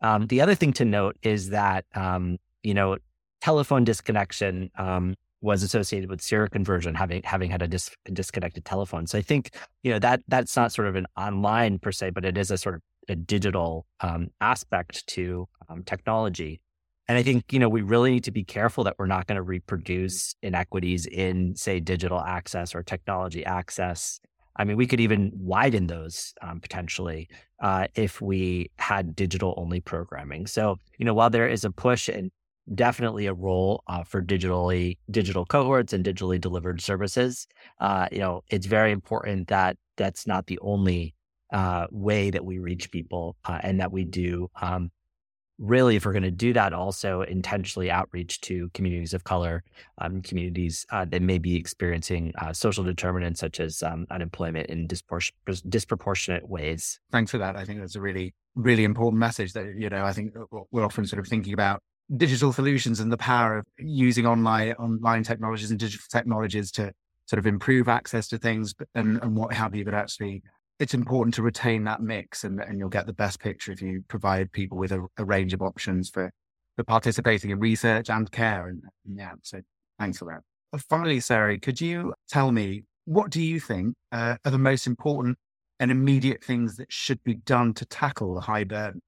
Um, 0.00 0.26
the 0.28 0.40
other 0.40 0.54
thing 0.54 0.72
to 0.74 0.84
note 0.84 1.16
is 1.22 1.50
that, 1.50 1.84
um, 1.94 2.38
you 2.62 2.74
know, 2.74 2.98
telephone 3.40 3.84
disconnection 3.84 4.70
um, 4.76 5.14
was 5.40 5.62
associated 5.62 6.10
with 6.10 6.20
seroconversion, 6.20 6.96
having 6.96 7.22
having 7.22 7.50
had 7.50 7.62
a 7.62 7.68
dis- 7.68 7.90
disconnected 8.12 8.64
telephone. 8.64 9.06
So 9.06 9.18
I 9.18 9.22
think 9.22 9.54
you 9.82 9.92
know 9.92 9.98
that 10.00 10.20
that's 10.28 10.56
not 10.56 10.72
sort 10.72 10.88
of 10.88 10.96
an 10.96 11.06
online 11.16 11.78
per 11.78 11.92
se, 11.92 12.10
but 12.10 12.24
it 12.24 12.36
is 12.36 12.50
a 12.50 12.58
sort 12.58 12.76
of 12.76 12.82
a 13.08 13.16
digital 13.16 13.86
um, 14.00 14.28
aspect 14.40 15.06
to 15.08 15.48
um, 15.68 15.82
technology. 15.84 16.60
And 17.06 17.16
I 17.16 17.22
think 17.22 17.52
you 17.52 17.58
know 17.58 17.68
we 17.68 17.82
really 17.82 18.10
need 18.10 18.24
to 18.24 18.32
be 18.32 18.44
careful 18.44 18.84
that 18.84 18.96
we're 18.98 19.06
not 19.06 19.26
going 19.26 19.36
to 19.36 19.42
reproduce 19.42 20.34
inequities 20.42 21.06
in 21.06 21.54
say 21.54 21.80
digital 21.80 22.20
access 22.20 22.74
or 22.74 22.82
technology 22.82 23.44
access. 23.44 24.20
I 24.60 24.64
mean, 24.64 24.76
we 24.76 24.88
could 24.88 24.98
even 24.98 25.30
widen 25.34 25.86
those 25.86 26.34
um, 26.42 26.60
potentially 26.60 27.28
uh, 27.62 27.86
if 27.94 28.20
we 28.20 28.72
had 28.78 29.14
digital 29.14 29.54
only 29.56 29.80
programming. 29.80 30.48
So, 30.48 30.78
you 30.98 31.04
know, 31.04 31.14
while 31.14 31.30
there 31.30 31.46
is 31.46 31.64
a 31.64 31.70
push 31.70 32.08
and 32.08 32.32
definitely 32.74 33.26
a 33.26 33.34
role 33.34 33.82
uh, 33.86 34.04
for 34.04 34.22
digitally 34.22 34.98
digital 35.10 35.44
cohorts 35.44 35.92
and 35.92 36.04
digitally 36.04 36.40
delivered 36.40 36.80
services. 36.80 37.46
Uh, 37.80 38.06
you 38.12 38.18
know, 38.18 38.42
it's 38.50 38.66
very 38.66 38.92
important 38.92 39.48
that 39.48 39.76
that's 39.96 40.26
not 40.26 40.46
the 40.46 40.58
only 40.60 41.14
uh, 41.52 41.86
way 41.90 42.30
that 42.30 42.44
we 42.44 42.58
reach 42.58 42.90
people, 42.90 43.36
uh, 43.44 43.58
and 43.62 43.80
that 43.80 43.90
we 43.90 44.04
do 44.04 44.50
um, 44.60 44.90
really, 45.58 45.96
if 45.96 46.06
we're 46.06 46.12
going 46.12 46.22
to 46.22 46.30
do 46.30 46.52
that, 46.52 46.72
also 46.72 47.22
intentionally 47.22 47.90
outreach 47.90 48.40
to 48.42 48.70
communities 48.74 49.12
of 49.12 49.24
color, 49.24 49.64
um, 49.98 50.22
communities 50.22 50.86
uh, 50.92 51.04
that 51.04 51.20
may 51.20 51.38
be 51.38 51.56
experiencing 51.56 52.32
uh, 52.38 52.52
social 52.52 52.84
determinants 52.84 53.40
such 53.40 53.58
as 53.58 53.82
um, 53.82 54.06
unemployment 54.10 54.68
in 54.68 54.86
dispor- 54.86 55.32
disproportionate 55.68 56.48
ways. 56.48 57.00
Thanks 57.10 57.30
for 57.30 57.38
that. 57.38 57.56
I 57.56 57.64
think 57.64 57.80
that's 57.80 57.96
a 57.96 58.00
really, 58.00 58.34
really 58.54 58.84
important 58.84 59.18
message 59.18 59.52
that, 59.54 59.74
you 59.76 59.88
know, 59.88 60.04
I 60.04 60.12
think 60.12 60.34
we're 60.70 60.84
often 60.84 61.06
sort 61.06 61.18
of 61.18 61.26
thinking 61.26 61.54
about 61.54 61.82
digital 62.16 62.52
solutions 62.52 63.00
and 63.00 63.12
the 63.12 63.16
power 63.16 63.58
of 63.58 63.66
using 63.78 64.26
online 64.26 64.72
online 64.72 65.22
technologies 65.22 65.70
and 65.70 65.78
digital 65.78 66.06
technologies 66.10 66.70
to 66.72 66.92
sort 67.26 67.38
of 67.38 67.46
improve 67.46 67.88
access 67.88 68.26
to 68.28 68.38
things 68.38 68.74
and, 68.94 69.22
and 69.22 69.36
what 69.36 69.52
have 69.52 69.74
you. 69.74 69.84
But 69.84 69.94
actually, 69.94 70.42
it's 70.78 70.94
important 70.94 71.34
to 71.34 71.42
retain 71.42 71.84
that 71.84 72.00
mix, 72.00 72.44
and, 72.44 72.60
and 72.60 72.78
you'll 72.78 72.88
get 72.88 73.06
the 73.06 73.12
best 73.12 73.40
picture 73.40 73.72
if 73.72 73.82
you 73.82 74.02
provide 74.08 74.50
people 74.52 74.78
with 74.78 74.92
a, 74.92 75.06
a 75.18 75.24
range 75.24 75.52
of 75.52 75.62
options 75.62 76.08
for 76.08 76.30
for 76.76 76.84
participating 76.84 77.50
in 77.50 77.58
research 77.58 78.08
and 78.08 78.30
care. 78.30 78.68
And, 78.68 78.82
and 79.04 79.18
yeah, 79.18 79.32
so 79.42 79.60
thanks 79.98 80.18
for 80.18 80.26
that. 80.26 80.42
But 80.70 80.82
finally, 80.82 81.18
Sari, 81.18 81.58
could 81.58 81.80
you 81.80 82.14
tell 82.28 82.52
me 82.52 82.84
what 83.04 83.30
do 83.30 83.42
you 83.42 83.58
think 83.58 83.96
uh, 84.12 84.36
are 84.44 84.50
the 84.50 84.58
most 84.58 84.86
important 84.86 85.38
and 85.80 85.90
immediate 85.90 86.44
things 86.44 86.76
that 86.76 86.92
should 86.92 87.22
be 87.24 87.34
done 87.34 87.72
to 87.74 87.84
tackle 87.86 88.34
the 88.34 88.40
high 88.42 88.64
burden 88.64 89.00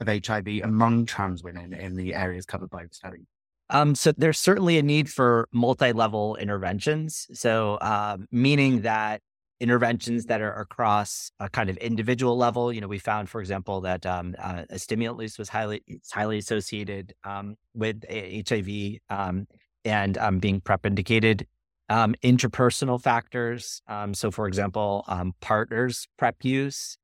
of 0.00 0.08
HIV 0.08 0.62
among 0.62 1.06
trans 1.06 1.42
women 1.42 1.72
in 1.72 1.96
the 1.96 2.14
areas 2.14 2.46
covered 2.46 2.70
by 2.70 2.84
the 2.84 2.92
study? 2.92 3.26
Um, 3.70 3.94
so 3.94 4.12
there's 4.12 4.38
certainly 4.38 4.78
a 4.78 4.82
need 4.82 5.10
for 5.10 5.48
multi-level 5.52 6.36
interventions. 6.36 7.26
So 7.32 7.74
uh, 7.76 8.18
meaning 8.30 8.82
that 8.82 9.22
interventions 9.60 10.26
that 10.26 10.40
are 10.40 10.52
across 10.52 11.30
a 11.40 11.48
kind 11.48 11.70
of 11.70 11.76
individual 11.78 12.36
level. 12.36 12.72
You 12.72 12.80
know, 12.80 12.88
we 12.88 12.98
found, 12.98 13.28
for 13.28 13.40
example, 13.40 13.80
that 13.82 14.04
um, 14.04 14.34
uh, 14.38 14.64
a 14.70 14.78
stimulant 14.78 15.20
use 15.20 15.38
was 15.38 15.48
highly 15.48 15.82
highly 16.12 16.38
associated 16.38 17.14
um, 17.24 17.56
with 17.74 18.04
HIV 18.10 18.98
um, 19.08 19.46
and 19.84 20.18
um, 20.18 20.38
being 20.38 20.60
PrEP 20.60 20.86
indicated. 20.86 21.46
Um, 21.88 22.16
interpersonal 22.24 23.00
factors. 23.00 23.80
Um, 23.86 24.12
so, 24.12 24.32
for 24.32 24.48
example, 24.48 25.04
partners 25.40 26.08
PrEP 26.18 26.44
use. 26.44 26.98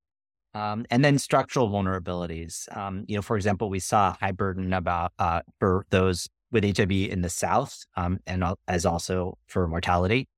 And 0.55 1.05
then 1.05 1.19
structural 1.19 1.69
vulnerabilities. 1.69 2.69
you 3.09 3.17
know, 3.17 3.23
for 3.23 3.37
example, 3.37 3.71
we 3.71 3.81
saw 3.81 4.15
high 4.21 4.33
burden 4.33 4.73
about 4.73 5.13
uh, 5.19 5.43
for 5.59 5.87
those 5.91 6.29
with 6.51 6.65
HIV 6.65 6.91
in 6.91 7.23
the 7.23 7.31
South, 7.31 7.85
and 7.97 8.45
as 8.69 8.87
also 8.87 9.39
for 9.47 9.67
mortality. 9.67 10.29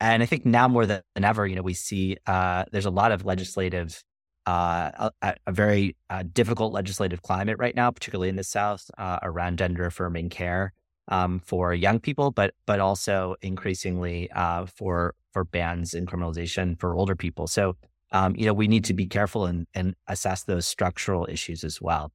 And 0.00 0.22
I 0.22 0.26
think 0.26 0.44
now 0.44 0.68
more 0.68 0.86
than 0.86 1.02
ever, 1.16 1.46
you 1.46 1.56
know, 1.56 1.62
we 1.62 1.74
see 1.74 2.16
uh, 2.26 2.64
there's 2.70 2.86
a 2.86 2.90
lot 2.90 3.12
of 3.12 3.24
legislative, 3.24 4.02
uh, 4.46 5.10
a, 5.22 5.34
a, 5.46 5.52
very 5.52 5.96
uh, 6.10 6.22
difficult 6.32 6.72
legislative 6.72 7.22
climate 7.22 7.56
right 7.58 7.74
now, 7.74 7.90
particularly 7.90 8.28
in 8.28 8.36
the 8.36 8.44
South, 8.44 8.90
uh, 8.98 9.18
around 9.22 9.58
gender 9.58 9.86
affirming 9.86 10.28
care 10.28 10.74
um, 11.08 11.40
for 11.40 11.72
young 11.72 11.98
people, 11.98 12.30
but 12.30 12.54
but 12.66 12.78
also 12.78 13.36
increasingly 13.40 14.30
uh, 14.32 14.66
for 14.66 15.14
for 15.32 15.44
bans 15.44 15.94
and 15.94 16.06
criminalization 16.06 16.78
for 16.78 16.94
older 16.94 17.16
people. 17.16 17.46
So, 17.46 17.76
um, 18.12 18.34
you 18.36 18.46
know, 18.46 18.54
we 18.54 18.68
need 18.68 18.84
to 18.84 18.94
be 18.94 19.06
careful 19.06 19.46
and, 19.46 19.66
and 19.74 19.94
assess 20.06 20.44
those 20.44 20.66
structural 20.66 21.26
issues 21.28 21.64
as 21.64 21.80
well, 21.80 22.12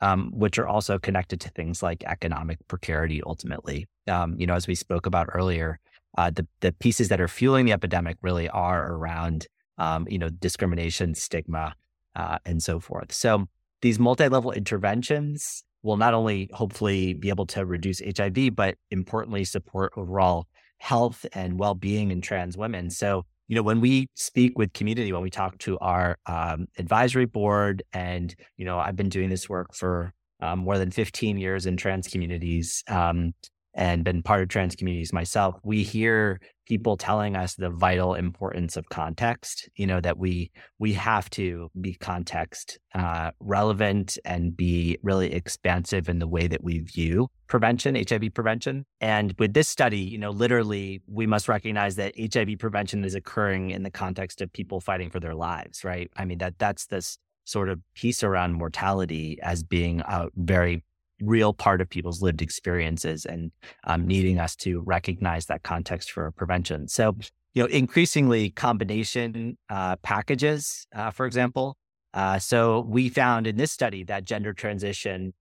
um, 0.00 0.30
which 0.34 0.58
are 0.58 0.68
also 0.68 0.98
connected 0.98 1.40
to 1.40 1.48
things 1.50 1.82
like 1.82 2.04
economic 2.04 2.58
precarity. 2.68 3.22
Ultimately, 3.24 3.86
um, 4.08 4.36
you 4.38 4.46
know, 4.46 4.54
as 4.54 4.66
we 4.66 4.74
spoke 4.74 5.06
about 5.06 5.28
earlier 5.32 5.80
uh, 6.18 6.30
the 6.30 6.46
the 6.60 6.72
pieces 6.72 7.08
that 7.08 7.20
are 7.20 7.28
fueling 7.28 7.64
the 7.64 7.72
epidemic 7.72 8.16
really 8.20 8.48
are 8.48 8.92
around 8.92 9.46
um, 9.78 10.06
you 10.08 10.18
know 10.18 10.28
discrimination, 10.28 11.14
stigma, 11.14 11.74
uh, 12.14 12.38
and 12.44 12.62
so 12.62 12.80
forth. 12.80 13.12
So 13.12 13.46
these 13.80 13.98
multi-level 13.98 14.52
interventions 14.52 15.64
will 15.82 15.96
not 15.96 16.14
only 16.14 16.48
hopefully 16.52 17.14
be 17.14 17.28
able 17.28 17.46
to 17.46 17.64
reduce 17.64 18.00
HIV, 18.00 18.54
but 18.54 18.76
importantly 18.90 19.44
support 19.44 19.92
overall 19.96 20.46
health 20.78 21.26
and 21.32 21.58
well-being 21.58 22.10
in 22.10 22.20
trans 22.20 22.56
women. 22.56 22.90
So 22.90 23.24
you 23.52 23.56
know 23.56 23.62
when 23.62 23.82
we 23.82 24.08
speak 24.14 24.58
with 24.58 24.72
community, 24.72 25.12
when 25.12 25.20
we 25.20 25.28
talk 25.28 25.58
to 25.58 25.78
our 25.80 26.16
um, 26.24 26.68
advisory 26.78 27.26
board, 27.26 27.82
and 27.92 28.34
you 28.56 28.64
know 28.64 28.78
I've 28.78 28.96
been 28.96 29.10
doing 29.10 29.28
this 29.28 29.46
work 29.46 29.74
for 29.74 30.14
um, 30.40 30.60
more 30.60 30.78
than 30.78 30.90
15 30.90 31.36
years 31.36 31.66
in 31.66 31.76
trans 31.76 32.08
communities. 32.08 32.82
Um, 32.88 33.34
and 33.74 34.04
been 34.04 34.22
part 34.22 34.42
of 34.42 34.48
trans 34.48 34.76
communities 34.76 35.12
myself, 35.12 35.56
we 35.62 35.82
hear 35.82 36.40
people 36.66 36.96
telling 36.96 37.36
us 37.36 37.54
the 37.54 37.70
vital 37.70 38.14
importance 38.14 38.76
of 38.76 38.88
context. 38.88 39.68
You 39.76 39.86
know 39.86 40.00
that 40.00 40.18
we 40.18 40.50
we 40.78 40.92
have 40.94 41.28
to 41.30 41.70
be 41.80 41.94
context 41.94 42.78
uh, 42.94 43.30
relevant 43.40 44.18
and 44.24 44.56
be 44.56 44.98
really 45.02 45.32
expansive 45.32 46.08
in 46.08 46.18
the 46.18 46.28
way 46.28 46.46
that 46.48 46.62
we 46.62 46.80
view 46.80 47.28
prevention, 47.48 47.94
HIV 47.96 48.32
prevention. 48.32 48.86
And 49.00 49.34
with 49.38 49.52
this 49.52 49.68
study, 49.68 49.98
you 49.98 50.16
know, 50.16 50.30
literally, 50.30 51.02
we 51.06 51.26
must 51.26 51.48
recognize 51.48 51.96
that 51.96 52.14
HIV 52.18 52.58
prevention 52.58 53.04
is 53.04 53.14
occurring 53.14 53.70
in 53.70 53.82
the 53.82 53.90
context 53.90 54.40
of 54.40 54.52
people 54.52 54.80
fighting 54.80 55.10
for 55.10 55.20
their 55.20 55.34
lives. 55.34 55.84
Right? 55.84 56.10
I 56.16 56.24
mean 56.24 56.38
that 56.38 56.58
that's 56.58 56.86
this 56.86 57.18
sort 57.44 57.68
of 57.68 57.80
piece 57.94 58.22
around 58.22 58.54
mortality 58.54 59.38
as 59.42 59.62
being 59.62 60.00
a 60.00 60.28
very 60.36 60.84
real 61.22 61.52
part 61.52 61.80
of 61.80 61.88
people's 61.88 62.22
lived 62.22 62.42
experiences 62.42 63.24
and 63.24 63.52
um, 63.84 64.06
needing 64.06 64.38
us 64.38 64.56
to 64.56 64.80
recognize 64.80 65.46
that 65.46 65.62
context 65.62 66.10
for 66.10 66.30
prevention. 66.32 66.88
So, 66.88 67.16
you 67.54 67.62
know, 67.62 67.68
increasingly 67.68 68.50
combination 68.50 69.56
uh, 69.70 69.96
packages, 69.96 70.86
uh, 70.94 71.10
for 71.10 71.26
example. 71.26 71.76
Uh, 72.14 72.38
so 72.38 72.80
we 72.88 73.08
found 73.08 73.46
in 73.46 73.56
this 73.56 73.72
study 73.72 74.04
that 74.04 74.24
gender 74.24 74.52
transition 74.52 75.32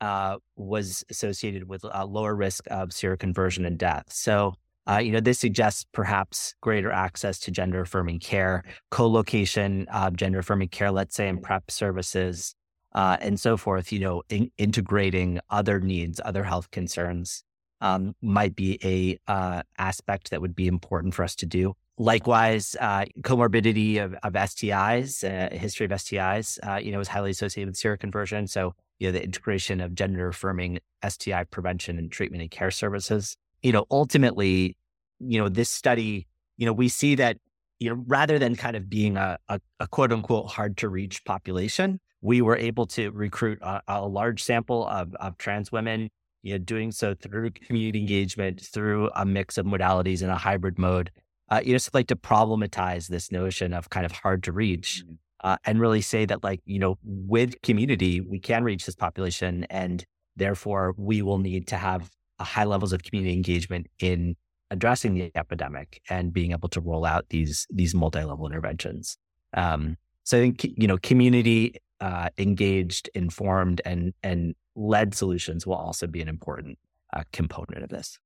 uh, 0.00 0.36
was 0.56 1.04
associated 1.10 1.68
with 1.68 1.84
a 1.90 2.06
lower 2.06 2.34
risk 2.34 2.64
of 2.70 2.90
seroconversion 2.90 3.66
and 3.66 3.78
death. 3.78 4.04
So, 4.08 4.54
uh, 4.88 4.98
you 4.98 5.12
know, 5.12 5.20
this 5.20 5.38
suggests 5.38 5.84
perhaps 5.92 6.54
greater 6.60 6.90
access 6.90 7.38
to 7.40 7.50
gender 7.50 7.82
affirming 7.82 8.18
care, 8.18 8.64
co-location 8.90 9.86
of 9.92 10.16
gender 10.16 10.38
affirming 10.38 10.68
care, 10.68 10.90
let's 10.90 11.14
say 11.14 11.28
in 11.28 11.40
PrEP 11.40 11.70
services, 11.70 12.54
uh, 12.92 13.16
and 13.20 13.38
so 13.38 13.56
forth, 13.56 13.92
you 13.92 13.98
know, 14.00 14.22
in, 14.28 14.50
integrating 14.58 15.40
other 15.50 15.80
needs, 15.80 16.20
other 16.24 16.44
health 16.44 16.70
concerns 16.70 17.44
um, 17.80 18.14
might 18.20 18.54
be 18.54 18.78
a 18.84 19.18
uh, 19.30 19.62
aspect 19.78 20.30
that 20.30 20.40
would 20.40 20.54
be 20.54 20.66
important 20.66 21.14
for 21.14 21.24
us 21.24 21.34
to 21.36 21.46
do. 21.46 21.74
Likewise, 21.98 22.76
uh, 22.80 23.04
comorbidity 23.22 24.02
of, 24.02 24.14
of 24.22 24.32
STIs, 24.32 25.24
uh, 25.24 25.54
history 25.54 25.84
of 25.84 25.92
STIs, 25.92 26.58
uh, 26.66 26.76
you 26.76 26.92
know, 26.92 27.00
is 27.00 27.08
highly 27.08 27.30
associated 27.30 27.68
with 27.68 27.76
seroconversion. 27.76 28.48
So, 28.48 28.74
you 28.98 29.08
know, 29.08 29.12
the 29.12 29.22
integration 29.22 29.80
of 29.80 29.94
gender 29.94 30.28
affirming 30.28 30.78
STI 31.06 31.44
prevention 31.44 31.98
and 31.98 32.10
treatment 32.10 32.42
and 32.42 32.50
care 32.50 32.70
services. 32.70 33.36
You 33.62 33.72
know, 33.72 33.86
ultimately, 33.90 34.76
you 35.18 35.38
know, 35.38 35.48
this 35.48 35.68
study, 35.68 36.26
you 36.56 36.66
know, 36.66 36.72
we 36.72 36.88
see 36.88 37.14
that, 37.16 37.36
you 37.78 37.90
know, 37.90 38.02
rather 38.06 38.38
than 38.38 38.56
kind 38.56 38.76
of 38.76 38.88
being 38.88 39.16
a, 39.16 39.38
a, 39.48 39.60
a 39.78 39.86
quote 39.86 40.12
unquote 40.12 40.50
hard 40.50 40.78
to 40.78 40.88
reach 40.88 41.24
population, 41.24 42.00
we 42.22 42.42
were 42.42 42.56
able 42.56 42.86
to 42.86 43.10
recruit 43.10 43.58
a, 43.62 43.80
a 43.88 44.06
large 44.06 44.42
sample 44.42 44.86
of, 44.86 45.14
of 45.16 45.38
trans 45.38 45.72
women, 45.72 46.10
you 46.42 46.54
know, 46.54 46.58
doing 46.58 46.92
so 46.92 47.14
through 47.14 47.50
community 47.50 47.98
engagement, 47.98 48.60
through 48.60 49.10
a 49.14 49.24
mix 49.24 49.58
of 49.58 49.66
modalities 49.66 50.22
in 50.22 50.28
a 50.28 50.36
hybrid 50.36 50.78
mode. 50.78 51.10
Uh, 51.48 51.60
you 51.64 51.74
just 51.74 51.92
like 51.94 52.06
to 52.06 52.16
problematize 52.16 53.08
this 53.08 53.32
notion 53.32 53.72
of 53.72 53.90
kind 53.90 54.06
of 54.06 54.12
hard 54.12 54.42
to 54.44 54.52
reach 54.52 55.02
mm-hmm. 55.04 55.14
uh, 55.42 55.56
and 55.64 55.80
really 55.80 56.00
say 56.00 56.24
that, 56.24 56.44
like, 56.44 56.60
you 56.64 56.78
know, 56.78 56.96
with 57.02 57.60
community, 57.62 58.20
we 58.20 58.38
can 58.38 58.62
reach 58.62 58.86
this 58.86 58.94
population 58.94 59.64
and 59.70 60.04
therefore 60.36 60.94
we 60.96 61.22
will 61.22 61.38
need 61.38 61.66
to 61.66 61.76
have 61.76 62.10
high 62.38 62.64
levels 62.64 62.92
of 62.92 63.02
community 63.02 63.34
engagement 63.34 63.86
in 63.98 64.36
addressing 64.70 65.14
the 65.14 65.30
epidemic 65.34 66.00
and 66.08 66.32
being 66.32 66.52
able 66.52 66.68
to 66.68 66.80
roll 66.80 67.04
out 67.04 67.26
these 67.30 67.66
these 67.70 67.94
multi-level 67.94 68.46
interventions. 68.46 69.18
Um, 69.54 69.96
so 70.24 70.38
I 70.38 70.40
think 70.40 70.64
you 70.64 70.86
know 70.86 70.96
community 70.98 71.74
uh, 72.00 72.30
engaged, 72.38 73.10
informed, 73.14 73.80
and 73.84 74.14
and 74.22 74.54
led 74.74 75.14
solutions 75.14 75.66
will 75.66 75.74
also 75.74 76.06
be 76.06 76.20
an 76.22 76.28
important 76.28 76.78
uh, 77.12 77.24
component 77.32 77.82
of 77.82 77.90
this. 77.90 78.18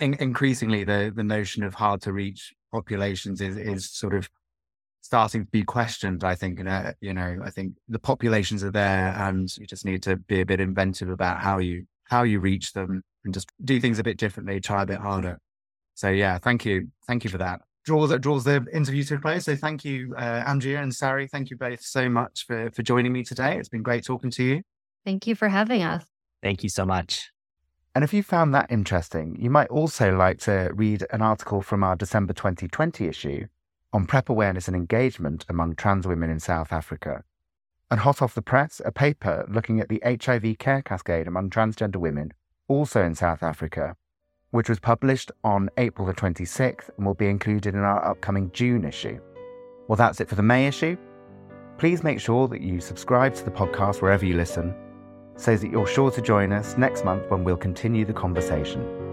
In- 0.00 0.14
increasingly, 0.14 0.84
the 0.84 1.12
the 1.14 1.24
notion 1.24 1.62
of 1.62 1.74
hard 1.74 2.02
to 2.02 2.12
reach 2.12 2.52
populations 2.72 3.40
is 3.40 3.56
is 3.56 3.90
sort 3.90 4.14
of 4.14 4.28
starting 5.00 5.44
to 5.44 5.50
be 5.50 5.62
questioned. 5.62 6.24
I 6.24 6.34
think, 6.34 6.58
and 6.60 6.68
uh, 6.68 6.92
you 7.00 7.14
know, 7.14 7.38
I 7.44 7.50
think 7.50 7.74
the 7.88 7.98
populations 7.98 8.64
are 8.64 8.72
there, 8.72 9.14
and 9.16 9.54
you 9.56 9.66
just 9.66 9.84
need 9.84 10.02
to 10.04 10.16
be 10.16 10.40
a 10.40 10.46
bit 10.46 10.60
inventive 10.60 11.08
about 11.08 11.40
how 11.40 11.58
you 11.58 11.86
how 12.04 12.22
you 12.22 12.40
reach 12.40 12.72
them, 12.72 13.02
and 13.24 13.34
just 13.34 13.50
do 13.64 13.80
things 13.80 13.98
a 13.98 14.04
bit 14.04 14.18
differently, 14.18 14.60
try 14.60 14.82
a 14.82 14.86
bit 14.86 14.98
harder. 14.98 15.38
So 15.94 16.10
yeah, 16.10 16.38
thank 16.38 16.64
you, 16.66 16.88
thank 17.06 17.24
you 17.24 17.30
for 17.30 17.38
that 17.38 17.60
draws 17.86 18.10
that 18.10 18.18
draws 18.18 18.44
the 18.44 18.66
interview 18.72 19.02
to 19.04 19.14
a 19.14 19.18
close. 19.18 19.44
So 19.44 19.56
thank 19.56 19.84
you, 19.84 20.14
uh, 20.18 20.42
Andrea 20.46 20.82
and 20.82 20.94
Sari. 20.94 21.26
Thank 21.28 21.50
you 21.50 21.56
both 21.56 21.80
so 21.80 22.08
much 22.10 22.44
for 22.44 22.70
for 22.72 22.82
joining 22.82 23.12
me 23.12 23.24
today. 23.24 23.56
It's 23.56 23.70
been 23.70 23.82
great 23.82 24.04
talking 24.04 24.30
to 24.32 24.42
you. 24.42 24.62
Thank 25.04 25.26
you 25.26 25.34
for 25.34 25.48
having 25.48 25.82
us. 25.82 26.04
Thank 26.42 26.62
you 26.62 26.68
so 26.68 26.84
much. 26.84 27.30
And 27.94 28.04
if 28.04 28.12
you 28.12 28.22
found 28.22 28.54
that 28.54 28.70
interesting, 28.70 29.36
you 29.40 29.48
might 29.48 29.68
also 29.68 30.14
like 30.14 30.38
to 30.40 30.70
read 30.74 31.06
an 31.12 31.22
article 31.22 31.62
from 31.62 31.82
our 31.82 31.96
December 31.96 32.34
2020 32.34 33.06
issue 33.06 33.46
on 33.92 34.04
PrEP 34.04 34.28
awareness 34.28 34.68
and 34.68 34.76
engagement 34.76 35.46
among 35.48 35.76
trans 35.76 36.06
women 36.06 36.28
in 36.28 36.38
South 36.38 36.72
Africa. 36.72 37.22
And 37.90 38.00
hot 38.00 38.20
off 38.20 38.34
the 38.34 38.42
press, 38.42 38.82
a 38.84 38.92
paper 38.92 39.46
looking 39.48 39.80
at 39.80 39.88
the 39.88 40.02
HIV 40.04 40.58
care 40.58 40.82
cascade 40.82 41.26
among 41.26 41.48
transgender 41.48 41.96
women, 41.96 42.32
also 42.68 43.02
in 43.02 43.14
South 43.14 43.42
Africa, 43.42 43.96
which 44.56 44.70
was 44.70 44.80
published 44.80 45.30
on 45.44 45.68
April 45.76 46.06
the 46.06 46.14
26th 46.14 46.88
and 46.96 47.04
will 47.04 47.12
be 47.12 47.28
included 47.28 47.74
in 47.74 47.80
our 47.80 48.02
upcoming 48.02 48.50
June 48.52 48.86
issue. 48.86 49.20
Well, 49.86 49.96
that's 49.96 50.18
it 50.18 50.30
for 50.30 50.34
the 50.34 50.42
May 50.42 50.66
issue. 50.66 50.96
Please 51.76 52.02
make 52.02 52.18
sure 52.18 52.48
that 52.48 52.62
you 52.62 52.80
subscribe 52.80 53.34
to 53.34 53.44
the 53.44 53.50
podcast 53.50 54.00
wherever 54.00 54.24
you 54.24 54.34
listen 54.34 54.74
so 55.36 55.54
that 55.58 55.70
you're 55.70 55.86
sure 55.86 56.10
to 56.10 56.22
join 56.22 56.52
us 56.52 56.78
next 56.78 57.04
month 57.04 57.30
when 57.30 57.44
we'll 57.44 57.58
continue 57.58 58.06
the 58.06 58.14
conversation. 58.14 59.05